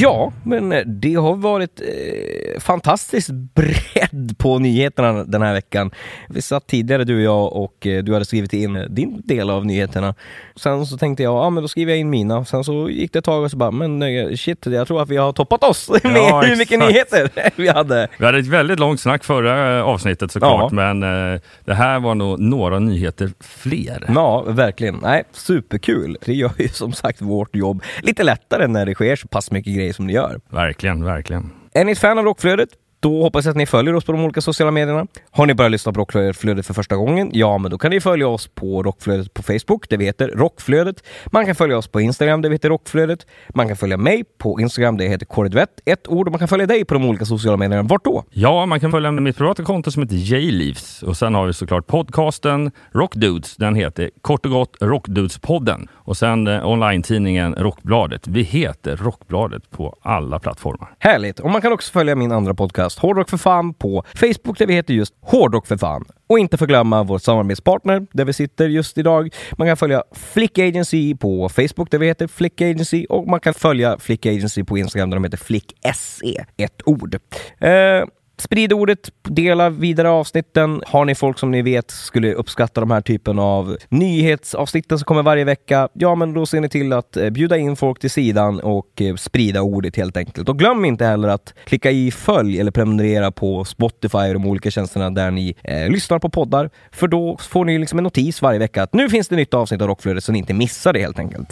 Ja, 0.02 0.32
men 0.44 0.72
eh, 0.72 0.82
det 0.86 1.14
har 1.14 1.36
varit 1.36 1.82
eh, 1.82 2.60
fantastiskt 2.60 3.30
bredd 3.32 4.36
på 4.38 4.60
nyheterna 4.60 5.24
den 5.24 5.42
här 5.42 5.54
veckan. 5.54 5.92
Vi 6.30 6.42
satt 6.42 6.68
tidigare 6.68 7.04
du 7.04 7.16
och 7.16 7.22
jag 7.22 7.54
och 7.54 7.88
eh, 7.88 8.04
du 8.04 8.14
hade 8.14 8.26
skrivit 8.26 8.54
in 8.54 8.76
eh, 8.76 8.84
din 8.84 9.22
del 9.26 9.50
av 9.50 9.66
nyheterna. 9.66 10.16
Sen 10.56 10.86
så 10.86 10.98
tänkte 10.98 11.24
jag, 11.24 11.34
ja 11.34 11.50
men 11.50 11.64
då 11.64 11.68
skriver 11.68 11.92
jag 11.92 12.00
in 12.00 12.10
mina. 12.10 12.46
Sen 12.46 12.64
så 12.64 12.90
gick 12.90 13.14
det 13.14 13.20
ett 13.20 13.26
tag 13.26 13.44
och 13.44 13.52
så 13.52 13.58
bara, 13.58 13.72
men 13.72 14.02
eh, 14.02 14.36
shit, 14.36 14.66
jag 14.66 14.88
tror 14.88 15.02
att 15.02 15.10
vi 15.10 15.18
har 15.18 15.34
toppat 15.34 15.64
oss 15.64 15.90
med 16.04 16.44
hur 16.44 16.58
mycket 16.58 16.80
nyheter 16.80 17.30
vi 17.56 17.68
hade. 17.68 18.08
Vi 18.18 18.26
hade 18.26 18.40
ett 18.40 18.48
väldigt 18.48 18.80
långt 18.80 19.00
snack 19.02 19.24
förra 19.24 19.84
avsnittet 19.86 20.32
såklart, 20.32 20.72
men 20.72 21.04
eh, 21.04 21.40
det 21.66 21.74
här 21.74 22.00
var 22.00 22.16
nog 22.16 22.40
några 22.40 22.80
nyheter 22.80 23.32
fler. 23.40 24.06
Ja, 24.16 24.42
verkligen. 24.42 25.00
Nej, 25.02 25.24
superkul. 25.32 26.18
Det 26.26 26.34
gör 26.34 26.52
ju 26.58 26.68
som 26.68 26.94
sagt 26.94 27.22
vårt 27.22 27.56
jobb 27.56 27.84
lite 28.02 28.24
lättare 28.24 28.68
när 28.68 28.86
det 28.86 28.94
sker 28.94 29.16
så 29.16 29.28
pass 29.28 29.52
mycket 29.52 29.74
grejer 29.76 29.83
som 29.92 30.08
det 30.08 30.14
gör. 30.14 30.42
Verkligen, 30.50 31.04
verkligen. 31.06 31.52
Är 31.74 31.84
ni 31.86 31.92
ett 31.92 32.00
fan 32.00 32.18
av 32.18 32.26
Rockflödet? 32.26 32.70
Då 33.04 33.22
hoppas 33.22 33.46
jag 33.46 33.52
att 33.52 33.58
ni 33.58 33.66
följer 33.66 33.94
oss 33.94 34.06
på 34.06 34.12
de 34.12 34.24
olika 34.24 34.42
sociala 34.42 34.72
medierna. 34.72 35.08
Har 35.32 35.46
ni 35.46 35.54
börjat 35.54 35.72
lyssna 35.72 35.94
på 35.94 36.00
Rockflödet 36.00 36.66
för 36.66 36.74
första 36.74 36.96
gången? 36.96 37.30
Ja, 37.34 37.58
men 37.58 37.72
då 37.72 37.78
kan 37.78 37.92
ni 37.92 38.02
följa 38.02 38.28
oss 38.28 38.48
på 38.48 38.84
Rockflödet 38.84 39.34
på 39.34 39.44
Facebook, 39.44 39.86
vi 39.90 40.06
heter 40.06 40.28
Rockflödet. 40.28 41.04
Man 41.26 41.46
kan 41.46 41.56
följa 41.56 41.78
oss 41.78 41.88
på 41.88 42.02
Instagram, 42.02 42.42
vi 42.42 42.50
heter 42.50 42.70
Rockflödet. 42.70 43.28
Man 43.50 43.68
kan 43.68 43.78
följa 43.78 43.98
mig 43.98 44.24
på 44.38 44.60
Instagram, 44.60 44.98
jag 45.00 45.10
heter 45.10 45.26
Kåredvett. 45.26 45.70
Ett 45.86 46.08
ord. 46.08 46.28
Och 46.28 46.32
man 46.32 46.40
kan 46.40 46.48
följa 46.48 46.66
dig 46.66 46.86
på 46.86 46.94
de 46.94 47.06
olika 47.06 47.26
sociala 47.26 47.58
medierna. 47.58 47.84
Vart 47.84 48.06
då? 48.06 48.24
Ja, 48.30 48.66
man 48.66 48.80
kan 48.80 48.92
följa 48.92 49.12
mitt 49.12 49.38
privata 49.38 49.64
konto 49.64 49.92
som 49.92 50.04
heter 50.04 50.16
J-Leaves 50.16 51.04
och 51.04 51.18
sen 51.18 51.36
har 51.36 51.46
vi 51.46 51.54
såklart 51.54 51.88
podcasten 51.88 52.72
Rockdudes. 52.92 53.56
Den 53.56 53.76
heter 53.76 54.10
kort 54.22 54.46
och 54.46 54.52
gott 54.52 54.78
Rockdudespodden 54.82 55.88
och 55.94 56.18
sen 56.18 56.48
eh, 56.48 56.68
online-tidningen 56.68 57.56
Rockbladet. 57.56 58.28
Vi 58.28 58.42
heter 58.42 58.96
Rockbladet 58.96 59.70
på 59.70 59.96
alla 60.02 60.40
plattformar. 60.40 60.96
Härligt! 61.00 61.40
Och 61.40 61.50
man 61.50 61.62
kan 61.62 61.74
också 61.74 61.92
följa 61.92 62.16
min 62.16 62.32
andra 62.32 62.54
podcast 62.54 62.93
Hårdrock 63.00 63.30
för 63.30 63.38
fan 63.38 63.74
på 63.74 64.04
Facebook 64.16 64.58
där 64.58 64.66
vi 64.66 64.74
heter 64.74 64.94
just 64.94 65.14
Hårdrock 65.22 65.68
för 65.68 65.78
fan. 65.78 66.06
Och 66.28 66.40
inte 66.40 66.58
förglömma 66.58 67.04
vår 67.04 67.18
samarbetspartner 67.18 68.08
där 68.12 68.26
vi 68.26 68.34
sitter 68.34 68.70
just 68.70 68.98
idag. 68.98 69.34
Man 69.58 69.68
kan 69.68 69.78
följa 69.78 70.04
Flick 70.12 70.60
Agency 70.60 71.16
på 71.16 71.50
Facebook 71.50 71.92
där 71.92 71.98
vi 71.98 72.08
heter 72.08 72.28
Flick 72.28 72.62
Agency 72.62 73.06
och 73.10 73.28
man 73.28 73.40
kan 73.40 73.54
följa 73.54 74.00
Flick 74.00 74.26
Agency 74.26 74.64
på 74.64 74.78
Instagram 74.78 75.10
där 75.10 75.18
de 75.18 75.24
heter 75.24 75.38
Flick 75.38 75.74
SE. 75.96 76.46
Ett 76.58 76.82
ord. 76.86 77.16
Eh, 77.60 78.04
Sprid 78.44 78.74
ordet, 78.74 79.10
dela 79.24 79.70
vidare 79.70 80.10
avsnitten. 80.10 80.82
Har 80.86 81.06
ni 81.06 81.16
folk 81.16 81.40
som 81.40 81.52
ni 81.52 81.62
vet 81.62 81.92
skulle 81.92 82.34
uppskatta 82.34 82.82
de 82.82 82.92
här 82.92 83.02
typen 83.02 83.40
av 83.40 83.78
nyhetsavsnitten 83.90 85.00
som 85.00 85.06
kommer 85.06 85.24
varje 85.24 85.44
vecka, 85.44 85.90
ja 85.94 86.16
men 86.16 86.34
då 86.34 86.46
ser 86.46 86.62
ni 86.62 86.70
till 86.70 86.94
att 86.94 87.18
eh, 87.18 87.30
bjuda 87.30 87.58
in 87.58 87.76
folk 87.76 88.00
till 88.00 88.10
sidan 88.12 88.60
och 88.60 89.02
eh, 89.02 89.16
sprida 89.16 89.62
ordet 89.62 89.96
helt 89.96 90.18
enkelt. 90.18 90.50
Och 90.50 90.60
glöm 90.60 90.86
inte 90.86 91.06
heller 91.06 91.28
att 91.28 91.54
klicka 91.66 91.92
i 91.92 92.12
följ 92.12 92.60
eller 92.60 92.72
prenumerera 92.72 93.32
på 93.32 93.66
Spotify 93.66 94.18
och 94.18 94.34
de 94.34 94.46
olika 94.46 94.72
tjänsterna 94.72 95.10
där 95.10 95.32
ni 95.32 95.56
eh, 95.64 95.90
lyssnar 95.90 96.20
på 96.20 96.30
poddar. 96.30 96.70
För 96.92 97.08
då 97.08 97.38
får 97.38 97.66
ni 97.66 97.78
liksom 97.80 98.00
en 98.00 98.04
notis 98.04 98.42
varje 98.42 98.60
vecka 98.60 98.84
att 98.84 98.94
nu 98.94 99.10
finns 99.10 99.28
det 99.28 99.36
nytt 99.36 99.54
avsnitt 99.54 99.82
av 99.82 99.88
Rockflödet 99.88 100.24
så 100.24 100.32
ni 100.32 100.40
inte 100.40 100.54
missar 100.54 100.94
det 100.94 101.00
helt 101.00 101.20
enkelt. 101.20 101.50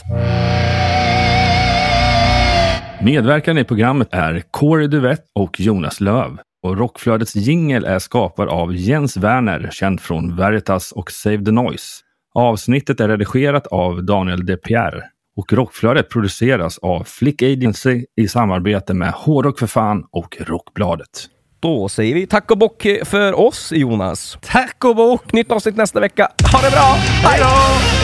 Medverkande 3.04 3.62
i 3.62 3.66
programmet 3.66 4.08
är 4.12 4.44
Corey 4.52 4.88
Duvett 4.88 5.26
och 5.36 5.60
Jonas 5.60 6.02
Löv. 6.02 6.38
Och 6.64 6.78
Rockflödets 6.78 7.36
jingel 7.36 7.86
är 7.86 8.00
skapad 8.00 8.50
av 8.50 8.76
Jens 8.76 9.18
Werner, 9.18 9.70
känd 9.72 10.02
från 10.02 10.36
Veritas 10.36 10.92
och 10.92 11.12
Save 11.12 11.46
the 11.46 11.52
Noise. 11.52 11.86
Avsnittet 12.34 13.00
är 13.00 13.08
redigerat 13.08 13.68
av 13.68 14.04
Daniel 14.04 14.46
De 14.46 14.58
Pierre. 14.58 15.04
Och 15.38 15.54
Rockflödet 15.54 16.10
produceras 16.10 16.78
av 16.78 17.04
Flick 17.04 17.42
Agency 17.42 18.06
i 18.22 18.28
samarbete 18.28 18.94
med 18.94 19.12
Hårdrock 19.12 19.60
för 19.60 19.68
fan 19.68 20.04
och 20.12 20.38
Rockbladet. 20.40 21.28
Då 21.60 21.90
säger 21.90 22.16
vi 22.16 22.28
tack 22.28 22.52
och 22.52 22.58
bock 22.58 22.86
för 23.04 23.40
oss 23.40 23.72
Jonas. 23.72 24.38
Tack 24.42 24.86
och 24.86 24.96
bock! 24.96 25.34
Nytt 25.34 25.52
avsnitt 25.52 25.76
nästa 25.76 26.00
vecka. 26.00 26.32
Ha 26.54 26.62
det 26.62 26.72
bra! 26.72 26.96
Hej 27.24 27.40
då! 27.40 28.01